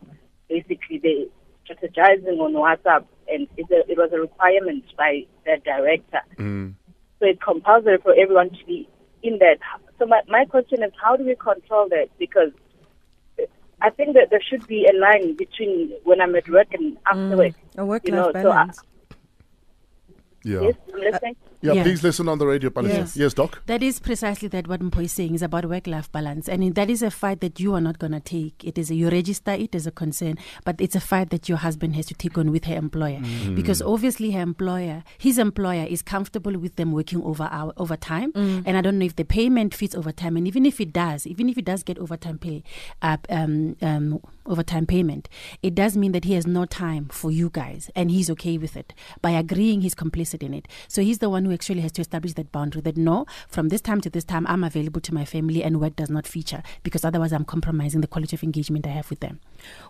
Basically, 0.49 0.97
they 0.97 1.27
strategizing 1.69 2.39
on 2.39 2.53
WhatsApp, 2.53 3.05
and 3.27 3.47
it's 3.57 3.69
a, 3.71 3.89
it 3.89 3.97
was 3.97 4.09
a 4.13 4.19
requirement 4.19 4.83
by 4.97 5.25
the 5.45 5.57
director. 5.63 6.21
Mm. 6.37 6.73
So 7.19 7.25
it's 7.25 7.41
compulsory 7.43 7.97
for 7.99 8.13
everyone 8.13 8.49
to 8.49 8.65
be 8.65 8.89
in 9.23 9.39
that. 9.39 9.57
So 9.99 10.05
my, 10.05 10.21
my 10.27 10.45
question 10.45 10.83
is, 10.83 10.91
how 11.01 11.15
do 11.15 11.25
we 11.25 11.35
control 11.35 11.89
that? 11.89 12.07
Because 12.17 12.51
I 13.81 13.89
think 13.89 14.13
that 14.15 14.29
there 14.29 14.41
should 14.41 14.67
be 14.67 14.87
a 14.87 14.97
line 14.97 15.35
between 15.35 15.93
when 16.03 16.21
I'm 16.21 16.35
at 16.35 16.49
work 16.49 16.67
and 16.73 16.97
after 17.05 17.19
mm. 17.19 17.37
work. 17.37 17.53
A 17.77 17.85
work 17.85 18.05
You 18.05 18.11
know, 18.13 18.31
so 18.33 18.51
I- 18.51 18.69
Yeah. 20.43 20.61
Yes, 20.61 20.75
I'm 20.93 20.99
listening. 21.01 21.35
Yeah, 21.61 21.73
Yeah. 21.73 21.83
please 21.83 22.03
listen 22.03 22.29
on 22.29 22.37
the 22.37 22.47
radio, 22.47 22.69
Palisa. 22.69 22.93
Yes. 22.99 23.17
Yes, 23.17 23.33
Doc. 23.33 23.61
That 23.65 23.83
is 23.83 23.99
precisely 23.99 24.47
that 24.49 24.67
what 24.67 24.79
Mpo 24.79 25.03
is 25.03 25.11
saying 25.11 25.35
is 25.35 25.41
about 25.41 25.65
work-life 25.67 26.09
balance, 26.11 26.47
and 26.47 26.73
that 26.75 26.89
is 26.89 27.01
a 27.01 27.11
fight 27.11 27.41
that 27.41 27.59
you 27.59 27.73
are 27.73 27.81
not 27.81 27.99
going 27.99 28.13
to 28.13 28.21
take. 28.21 28.63
It 28.63 28.77
is 28.77 28.89
a, 28.89 28.95
you 28.95 29.09
register 29.09 29.51
it 29.51 29.75
as 29.75 29.85
a 29.85 29.91
concern, 29.91 30.37
but 30.63 30.79
it's 30.79 30.95
a 30.95 31.01
fight 31.01 31.31
that 31.31 31.49
your 31.49 31.57
husband 31.57 31.95
has 31.97 32.05
to 32.07 32.13
take 32.13 32.37
on 32.37 32.51
with 32.51 32.63
her 32.65 32.75
employer, 32.75 33.19
because 33.55 33.81
obviously 33.81 34.31
her 34.31 34.41
employer, 34.41 35.03
his 35.17 35.37
employer, 35.37 35.85
is 35.85 36.01
comfortable 36.01 36.57
with 36.57 36.77
them 36.77 36.93
working 36.93 37.21
over 37.23 37.49
hour 37.51 37.73
overtime, 37.75 38.31
and 38.35 38.77
I 38.77 38.81
don't 38.81 38.97
know 38.97 39.05
if 39.05 39.17
the 39.17 39.25
payment 39.25 39.73
fits 39.75 39.95
overtime, 39.95 40.37
and 40.37 40.47
even 40.47 40.65
if 40.65 40.79
it 40.79 40.93
does, 40.93 41.27
even 41.27 41.49
if 41.49 41.57
it 41.57 41.65
does 41.65 41.83
get 41.83 41.97
overtime 41.99 42.37
pay, 42.37 42.63
uh, 43.01 43.17
um, 43.29 43.75
um, 43.81 44.21
overtime 44.45 44.85
payment, 44.85 45.27
it 45.61 45.75
does 45.75 45.97
mean 45.97 46.13
that 46.13 46.23
he 46.23 46.33
has 46.33 46.47
no 46.47 46.63
time 46.65 47.07
for 47.11 47.31
you 47.31 47.49
guys, 47.51 47.91
and 47.97 48.11
he's 48.11 48.29
okay 48.29 48.57
with 48.57 48.77
it 48.77 48.93
by 49.21 49.31
agreeing. 49.31 49.81
He's 49.81 49.95
complicit 49.95 50.41
in 50.41 50.53
it, 50.53 50.67
so 50.87 51.01
he's 51.01 51.17
the 51.19 51.29
one 51.29 51.48
who 51.49 51.53
actually 51.53 51.81
has 51.81 51.91
to 51.93 52.01
establish 52.01 52.33
that 52.33 52.51
boundary 52.51 52.81
that 52.81 52.97
no, 52.97 53.25
from 53.47 53.69
this 53.69 53.81
time 53.81 54.01
to 54.01 54.09
this 54.09 54.23
time, 54.23 54.45
I'm 54.47 54.63
available 54.63 55.01
to 55.01 55.13
my 55.13 55.25
family, 55.25 55.63
and 55.63 55.79
work 55.79 55.95
does 55.95 56.09
not 56.09 56.27
feature 56.27 56.63
because 56.83 57.03
otherwise 57.03 57.33
I'm 57.33 57.45
compromising 57.45 58.01
the 58.01 58.07
quality 58.07 58.35
of 58.35 58.43
engagement 58.43 58.87
I 58.87 58.91
have 58.91 59.09
with 59.09 59.19
them. 59.19 59.39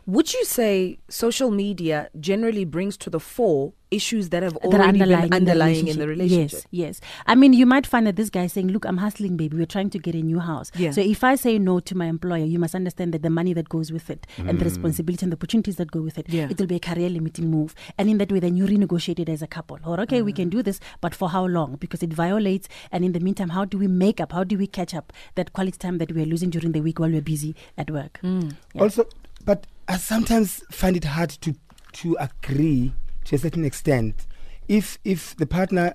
Would 0.06 0.34
you 0.34 0.46
say 0.46 1.00
social 1.10 1.52
media 1.52 2.10
generally 2.20 2.66
brings 2.66 2.98
to 2.98 3.10
the 3.10 3.20
fore 3.20 3.74
issues 3.92 4.30
that 4.30 4.44
have 4.44 4.54
that 4.54 4.66
are 4.66 4.82
already 4.82 5.02
underlying, 5.02 5.30
been 5.30 5.34
underlying 5.34 5.88
in 5.88 5.98
the 5.98 6.08
relationship? 6.08 6.64
Yes, 6.72 7.00
yes. 7.02 7.02
I 7.26 7.36
mean, 7.36 7.54
you 7.54 7.66
might 7.66 7.88
find 7.88 8.06
that 8.08 8.16
this 8.16 8.30
guy 8.30 8.44
is 8.44 8.54
saying, 8.54 8.70
"Look, 8.70 8.86
I'm 8.86 8.98
hustling, 8.98 9.38
baby. 9.38 9.58
We're 9.58 9.66
trying 9.66 9.90
to 9.92 10.00
get 10.00 10.16
a 10.16 10.22
new 10.22 10.40
house." 10.40 10.72
Yeah. 10.76 10.92
So 10.92 11.02
if 11.02 11.24
I 11.24 11.36
say 11.36 11.58
no 11.60 11.80
to 11.80 11.96
my 11.96 12.06
employer, 12.06 12.46
you 12.46 12.60
must 12.60 12.76
understand 12.76 13.14
that 13.14 13.24
the 13.24 13.30
money 13.30 13.54
that 13.54 13.70
goes 13.70 13.92
with 13.92 14.10
it, 14.10 14.28
and 14.38 14.60
the 14.60 14.66
mm. 14.66 14.70
responsibility 14.70 15.26
and 15.26 15.32
the 15.32 15.38
opportunities 15.38 15.78
that 15.78 15.92
go 15.92 16.02
with 16.02 16.18
it, 16.18 16.30
Yeah. 16.30 16.48
it 16.50 16.60
will 16.60 16.68
be 16.68 16.76
a 16.76 16.80
career 16.80 17.10
limiting 17.10 17.50
move. 17.50 17.76
And 17.98 18.10
in 18.10 18.18
that 18.20 18.32
way, 18.32 18.40
then 18.40 18.56
you 18.56 18.66
renegotiate 18.66 19.20
it 19.20 19.30
as 19.30 19.42
a 19.42 19.48
couple. 19.48 19.80
Or 19.86 20.00
okay, 20.02 20.22
we 20.22 20.34
mm. 20.34 20.38
can 20.38 20.50
do 20.50 20.64
this, 20.64 20.80
but 21.02 21.16
for 21.16 21.30
how 21.30 21.46
long? 21.46 21.76
Because 21.76 22.04
it 22.04 22.14
violates. 22.14 22.68
And 22.92 23.04
in 23.04 23.14
the 23.14 23.20
meantime, 23.20 23.50
how 23.50 23.66
do 23.66 23.78
we 23.78 23.88
make 23.88 24.20
up? 24.20 24.32
How 24.32 24.44
do 24.44 24.58
we 24.58 24.68
catch 24.68 24.94
up 24.94 25.14
that 25.36 25.54
quality 25.54 25.78
time 25.78 25.98
that 25.98 26.12
we 26.12 26.22
are 26.22 26.26
losing 26.26 26.50
during 26.50 26.72
the 26.72 26.82
week 26.82 27.00
while 27.00 27.10
we're 27.10 27.22
busy 27.22 27.56
at 27.78 27.90
work? 27.92 28.20
Mm. 28.24 28.56
Yeah. 28.74 28.82
Also, 28.82 29.06
but 29.46 29.66
I 29.88 29.98
sometimes 29.98 30.62
find 30.72 30.96
it 30.96 31.06
hard 31.06 31.30
to 31.42 31.56
to 31.92 32.16
agree 32.20 32.94
to 33.30 33.36
a 33.36 33.40
certain 33.40 33.64
extent 33.66 34.26
if 34.68 34.98
if 35.04 35.36
the 35.38 35.46
partner 35.46 35.94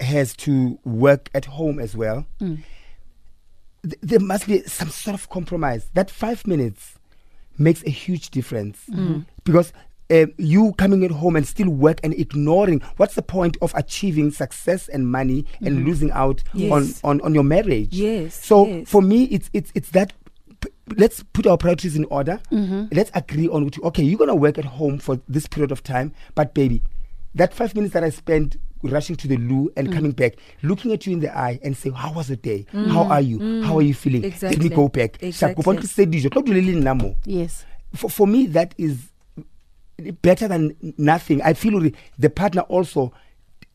has 0.00 0.34
to 0.34 0.78
work 0.84 1.28
at 1.34 1.44
home 1.44 1.78
as 1.78 1.94
well. 1.96 2.24
Mm. 2.40 2.58
th- 3.82 3.98
there 4.02 4.20
must 4.20 4.46
be 4.46 4.62
some 4.62 4.88
sort 4.88 5.14
of 5.14 5.28
compromise. 5.28 5.88
That 5.94 6.10
five 6.10 6.46
minutes 6.46 6.94
makes 7.58 7.82
a 7.84 7.90
huge 7.90 8.30
difference 8.30 8.78
mm-hmm. 8.90 9.00
Mm-hmm. 9.00 9.20
because. 9.44 9.72
Uh, 10.12 10.26
you 10.38 10.72
coming 10.76 11.04
at 11.04 11.12
home 11.12 11.36
and 11.36 11.46
still 11.46 11.68
work 11.70 12.00
and 12.02 12.12
ignoring 12.14 12.80
what's 12.96 13.14
the 13.14 13.22
point 13.22 13.56
of 13.62 13.72
achieving 13.76 14.32
success 14.32 14.88
and 14.88 15.06
money 15.08 15.46
and 15.60 15.76
mm-hmm. 15.76 15.86
losing 15.86 16.10
out 16.10 16.42
Yes. 16.52 17.00
on, 17.04 17.10
on 17.10 17.20
on 17.20 17.32
your 17.32 17.44
marriage 17.44 17.92
Yes, 17.92 18.34
so 18.34 18.66
yes. 18.66 18.88
for 18.88 19.02
me 19.02 19.18
it's 19.26 19.48
it's 19.52 19.70
it's 19.76 19.90
that 19.90 20.08
p- 20.10 20.16
let's 20.96 21.22
put 21.32 21.46
our 21.46 21.56
priorities 21.56 21.96
in 21.96 22.04
order 22.06 22.40
Mm-hmm. 22.50 22.86
let's 22.92 23.10
agree 23.14 23.48
on 23.48 23.64
which 23.64 23.78
okay 23.80 24.02
you're 24.02 24.18
gonna 24.18 24.34
work 24.34 24.58
at 24.58 24.64
home 24.64 24.98
for 24.98 25.20
this 25.28 25.46
period 25.46 25.70
of 25.72 25.82
time 25.82 26.12
but 26.34 26.52
baby 26.54 26.82
that 27.34 27.54
five 27.54 27.74
minutes 27.74 27.92
that 27.94 28.02
i 28.04 28.10
spent 28.10 28.56
rushing 28.82 29.14
to 29.16 29.28
the 29.28 29.36
loo 29.36 29.68
Mm. 29.70 29.72
and 29.76 29.92
coming 29.92 30.10
back 30.12 30.34
looking 30.62 30.92
at 30.92 31.06
you 31.06 31.12
in 31.12 31.20
the 31.20 31.30
eye 31.36 31.60
and 31.62 31.76
say 31.76 31.90
how 31.90 32.12
was 32.12 32.28
the 32.28 32.36
day 32.36 32.66
how 32.72 33.04
are 33.04 33.20
you 33.20 33.62
how 33.62 33.76
are 33.78 33.82
you 33.82 33.94
feeling 33.94 34.22
let 34.42 34.58
me 34.58 34.68
go 34.68 34.88
back 34.88 35.22
Exactly. 35.22 35.62
kopa 35.62 35.72
ntlo 35.74 35.86
tse 35.86 36.06
dijo, 36.06 36.28
tlo 36.30 36.42
dula 36.42 36.60
le 36.60 36.72
nna 36.80 36.94
mo. 36.94 37.14
Yes. 37.24 37.64
for, 37.94 38.08
for 38.10 38.26
me 38.26 38.46
that 38.46 38.74
is 38.78 38.96
better 40.22 40.48
than 40.48 40.74
nothing 40.98 41.42
i 41.42 41.52
feel 41.54 41.90
the 42.18 42.30
partner 42.30 42.62
also 42.62 43.12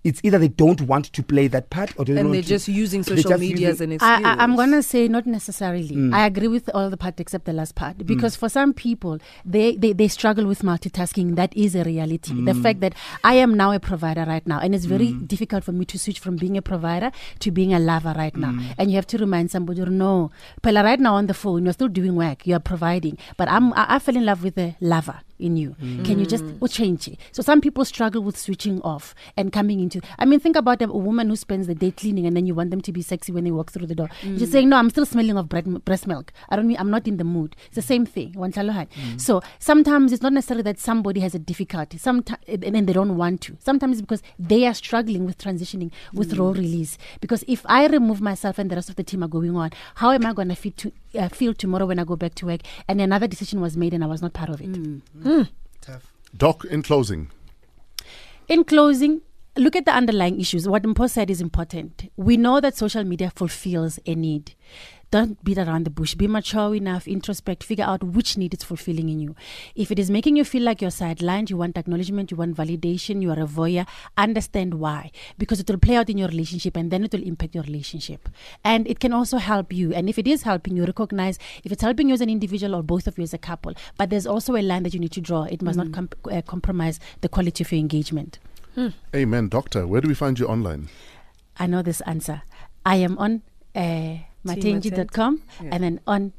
it's 0.06 0.22
either 0.24 0.38
they 0.40 0.48
don't 0.64 0.82
want 0.92 1.06
to 1.18 1.22
play 1.24 1.48
that 1.56 1.70
part 1.70 1.90
or 1.98 2.06
they 2.06 2.16
and 2.20 2.34
they're 2.34 2.42
to- 2.42 2.48
just 2.48 2.68
using 2.68 3.02
social 3.04 3.32
just 3.32 3.40
media 3.42 3.70
as 3.70 3.82
an 3.82 3.92
excuse. 3.92 4.10
I, 4.10 4.22
I, 4.22 4.44
I'm 4.44 4.56
gonna 4.56 4.82
say 4.84 5.08
not 5.08 5.26
necessarily. 5.26 5.96
Mm. 5.96 6.14
I 6.14 6.26
agree 6.28 6.48
with 6.48 6.70
all 6.74 6.90
the 6.90 6.98
part 6.98 7.20
except 7.20 7.46
the 7.46 7.54
last 7.54 7.74
part 7.76 7.98
because 8.06 8.36
for 8.36 8.48
some 8.58 8.72
people 8.74 9.18
they, 9.44 9.76
they 9.76 9.92
they 9.94 10.08
struggle 10.08 10.46
with 10.46 10.62
multitasking. 10.62 11.36
That 11.36 11.56
is 11.66 11.76
a 11.76 11.84
reality. 11.84 12.34
The 12.50 12.54
Mm. 12.54 12.64
fact 12.64 12.80
that 12.82 12.94
I 13.24 13.34
am 13.46 13.56
now 13.64 13.72
a 13.72 13.80
provider 13.80 14.26
right 14.26 14.46
now, 14.48 14.60
and 14.60 14.74
it's 14.76 14.86
very 14.86 15.12
difficult 15.12 15.64
for 15.64 15.72
me 15.72 15.86
to 15.86 15.98
switch 16.00 16.20
from 16.20 16.36
being 16.38 16.56
a 16.58 16.62
provider 16.62 17.12
to 17.40 17.52
being 17.52 17.74
a 17.74 17.80
lover 17.80 18.14
right 18.16 18.36
now. 18.36 18.52
Mm. 18.52 18.76
And 18.78 18.92
you 18.92 18.96
have 19.02 19.08
to 19.08 19.18
remind 19.18 19.52
somebody, 19.52 19.82
no, 19.86 20.32
Pella, 20.62 20.84
right 20.84 21.00
now 21.00 21.16
on 21.16 21.26
the 21.28 21.34
phone, 21.34 21.66
you're 21.66 21.74
still 21.74 21.88
doing 22.00 22.16
work, 22.16 22.46
you're 22.48 22.60
providing, 22.74 23.18
but 23.38 23.48
I'm 23.50 23.74
I, 23.74 23.96
I 23.96 24.00
fell 24.00 24.16
in 24.16 24.26
love 24.26 24.44
with 24.44 24.58
a 24.58 24.76
lover 24.80 25.20
in 25.40 25.58
you. 25.58 25.76
Mm. 25.82 26.06
Can 26.06 26.20
you 26.20 26.26
just 26.26 26.44
oh, 26.62 26.68
change 26.68 27.08
it? 27.08 27.20
So 27.32 27.42
some 27.42 27.62
people 27.62 27.86
struggle 27.86 28.22
with 28.22 28.38
switching 28.38 28.82
off 28.82 29.14
and 29.36 29.52
coming 29.52 29.80
into. 29.80 30.02
I 30.18 30.26
mean, 30.26 30.40
think 30.40 30.56
about 30.56 30.82
a, 30.82 30.86
a 30.86 30.98
woman 30.98 31.30
who 31.30 31.36
spends 31.36 31.68
the 31.68 31.76
day 31.76 31.92
cleaning 31.92 32.26
and 32.26 32.36
then 32.36 32.46
you 32.46 32.56
want 32.56 32.72
them 32.72 32.82
to 32.82 32.92
be 32.92 33.02
sexy 33.02 33.32
when 33.32 33.44
they 33.44 33.52
walk 33.52 33.72
through 33.72 33.88
the 33.88 33.96
door. 33.96 34.10
You're 34.24 34.48
mm. 34.48 34.52
saying, 34.52 34.70
no, 34.70 34.78
I'm 34.78 34.90
still 34.90 35.06
smelling 35.06 35.38
of 35.38 35.50
bread, 35.50 35.66
breast 35.86 36.08
milk. 36.08 36.32
I 36.50 36.56
don't 36.56 36.68
mean 36.68 36.78
I'm 36.80 36.90
not 36.90 37.08
in 37.08 37.18
the 37.18 37.24
mood. 37.24 37.56
It's 37.68 37.76
the 37.76 37.82
mm. 37.82 37.86
same 37.86 38.06
thing. 38.06 38.34
Talohan. 38.56 38.88
So 39.20 39.42
sometimes 39.60 40.14
it's 40.14 40.22
not 40.22 40.34
necessarily 40.34 40.64
that 40.64 40.80
somebody 40.80 41.20
has 41.22 41.36
a 41.36 41.40
difficulty. 41.40 41.98
Sometimes 41.98 42.40
and 42.48 42.76
then 42.76 42.86
they 42.86 42.94
don't 42.94 43.18
want 43.18 43.42
to. 43.42 43.58
Sometimes 43.60 43.94
it's 43.98 44.02
because 44.02 44.22
they 44.40 44.66
are 44.66 44.74
struggling 44.74 45.26
with 45.26 45.38
transitioning 45.38 45.92
with 46.14 46.34
role 46.38 46.54
release. 46.54 46.98
Because 47.22 47.44
if 47.48 47.66
I 47.66 47.88
remove 47.88 48.22
myself 48.22 48.60
and 48.60 48.70
the 48.70 48.76
rest 48.76 48.90
of 48.90 48.96
the 48.96 49.04
team 49.04 49.24
are 49.24 49.28
going 49.28 49.56
on, 49.56 49.72
how 49.96 50.12
am 50.12 50.26
I 50.26 50.34
going 50.34 50.50
to 50.50 50.56
feel 50.56 50.74
to 50.78 50.92
uh, 51.18 51.30
feel 51.30 51.54
tomorrow 51.54 51.86
when 51.86 52.00
I 52.00 52.04
go 52.04 52.16
back 52.16 52.36
to 52.36 52.46
work 52.46 52.62
and 52.88 53.00
another 53.00 53.28
decision 53.28 53.62
was 53.62 53.78
made 53.78 53.94
and 53.94 54.04
I 54.04 54.08
was 54.08 54.22
not 54.22 54.34
part 54.34 54.50
of 54.50 54.62
it? 54.62 54.76
Hmm. 55.26 55.42
Tough. 55.82 56.14
Doc, 56.38 56.66
in 56.66 56.84
closing. 56.84 57.32
In 58.48 58.64
closing, 58.64 59.22
look 59.58 59.76
at 59.76 59.86
the 59.86 59.92
underlying 59.92 60.40
issues. 60.40 60.68
What 60.70 60.84
Mpo 60.84 61.10
said 61.10 61.32
is 61.32 61.42
important. 61.42 62.12
We 62.16 62.38
know 62.38 62.60
that 62.62 62.78
social 62.78 63.04
media 63.04 63.32
fulfills 63.36 64.00
a 64.06 64.14
need. 64.14 64.54
Don't 65.12 65.42
beat 65.44 65.58
around 65.58 65.86
the 65.86 65.90
bush. 65.90 66.16
Be 66.16 66.28
mature 66.28 66.76
enough, 66.76 67.06
introspect, 67.06 67.64
figure 67.64 67.86
out 67.86 68.04
which 68.04 68.38
need 68.38 68.54
it's 68.54 68.64
fulfilling 68.64 69.10
in 69.10 69.20
you. 69.20 69.36
If 69.76 69.92
it 69.92 70.00
is 70.00 70.10
making 70.10 70.36
you 70.36 70.44
feel 70.44 70.64
like 70.64 70.82
you're 70.82 70.92
sidelined, 70.92 71.50
you 71.50 71.58
want 71.58 71.78
acknowledgement, 71.78 72.32
you 72.32 72.38
want 72.38 72.56
validation, 72.56 73.22
you 73.22 73.30
are 73.32 73.40
a 73.40 73.46
voyeur, 73.46 73.88
understand 74.18 74.76
why. 74.76 75.12
Because 75.38 75.60
it 75.60 75.70
will 75.70 75.78
play 75.78 75.96
out 75.96 76.10
in 76.10 76.18
your 76.18 76.28
relationship 76.28 76.76
and 76.76 76.92
then 76.92 77.04
it 77.04 77.14
will 77.14 77.24
impact 77.24 77.56
your 77.56 77.64
relationship. 77.64 78.28
And 78.64 78.88
it 78.88 79.00
can 79.00 79.14
also 79.14 79.38
help 79.38 79.72
you. 79.72 79.94
And 79.94 80.10
if 80.10 80.18
it 80.18 80.28
is 80.28 80.44
helping 80.44 80.76
you, 80.76 80.86
recognize 80.86 81.40
if 81.64 81.72
it's 81.72 81.82
helping 81.82 82.08
you 82.10 82.14
as 82.14 82.22
an 82.22 82.30
individual 82.30 82.76
or 82.76 82.84
both 82.84 83.08
of 83.08 83.18
you 83.18 83.24
as 83.24 83.34
a 83.34 83.38
couple. 83.38 83.74
But 83.98 84.10
there's 84.10 84.28
also 84.28 84.56
a 84.56 84.62
line 84.62 84.84
that 84.84 84.94
you 84.94 85.00
need 85.00 85.12
to 85.14 85.22
draw. 85.22 85.44
It 85.44 85.62
must 85.62 85.78
not 85.78 85.92
com- 85.94 86.10
uh, 86.32 86.42
compromise 86.42 87.00
the 87.22 87.30
quality 87.30 87.64
of 87.64 87.72
your 87.72 87.80
engagement. 87.80 88.40
Amen, 89.16 89.48
Doctor. 89.48 89.88
Where 89.88 90.02
do 90.02 90.08
we 90.08 90.14
find 90.16 90.38
you 90.38 90.48
online? 90.48 90.90
I 91.58 91.68
know 91.68 91.82
this 91.82 92.02
answer. 92.02 92.42
I 92.86 92.98
am 92.98 93.18
on 93.18 93.42
uh, 93.74 94.18
matenji.com 94.46 95.42
Yeah. 95.62 95.70
and 95.74 95.84
then 95.84 96.00
on 96.08 96.34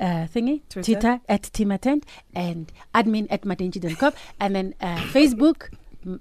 uh, 0.00 0.26
thingy, 0.34 0.62
Twitter. 0.70 0.92
Twitter, 0.92 1.20
at 1.28 1.42
timatent 1.52 2.04
and 2.34 2.72
admin 2.94 3.26
at 3.30 3.42
matenji.com 3.42 4.12
and 4.40 4.54
then 4.56 4.74
uh, 4.80 4.96
Facebook, 5.12 5.68
m- 6.06 6.20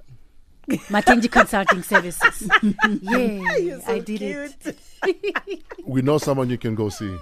Matentjie 0.68 1.32
Consulting 1.40 1.82
Services. 1.82 2.50
yeah, 3.02 3.80
so 3.80 3.94
I 3.94 4.00
did 4.00 4.20
cute. 4.20 4.56
it. 4.66 4.78
We 5.86 6.02
know 6.02 6.18
someone 6.18 6.50
you 6.50 6.58
can 6.58 6.76
go 6.76 6.90
see. 6.90 7.16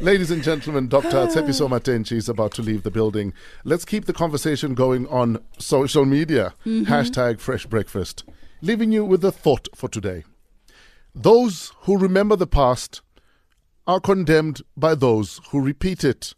Ladies 0.00 0.32
and 0.32 0.42
gentlemen, 0.42 0.88
Dr. 0.88 1.26
Tshepiso 1.28 1.68
Matentjie 1.68 2.16
is 2.16 2.28
about 2.28 2.50
to 2.54 2.62
leave 2.62 2.82
the 2.82 2.90
building. 2.90 3.32
Let's 3.62 3.84
keep 3.84 4.06
the 4.06 4.12
conversation 4.12 4.74
going 4.74 5.06
on 5.06 5.38
social 5.58 6.04
media. 6.04 6.54
Hashtag 6.66 7.38
Fresh 7.38 7.66
Breakfast. 7.66 8.24
Leaving 8.64 8.92
you 8.92 9.04
with 9.04 9.24
a 9.24 9.32
thought 9.32 9.68
for 9.74 9.88
today. 9.88 10.22
Those 11.12 11.72
who 11.80 11.98
remember 11.98 12.36
the 12.36 12.46
past 12.46 13.02
are 13.88 13.98
condemned 13.98 14.62
by 14.76 14.94
those 14.94 15.40
who 15.50 15.60
repeat 15.60 16.04
it. 16.04 16.34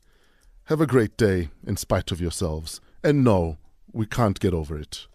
Have 0.65 0.81
a 0.81 0.87
great 0.87 1.19
day 1.19 1.51
in 1.67 1.77
spite 1.77 2.11
of 2.11 2.23
yourselves. 2.23 2.81
And 3.03 3.25
no, 3.25 3.59
we 3.93 4.07
can't 4.07 4.41
get 4.41 4.55
over 4.55 4.79
it. 4.79 5.07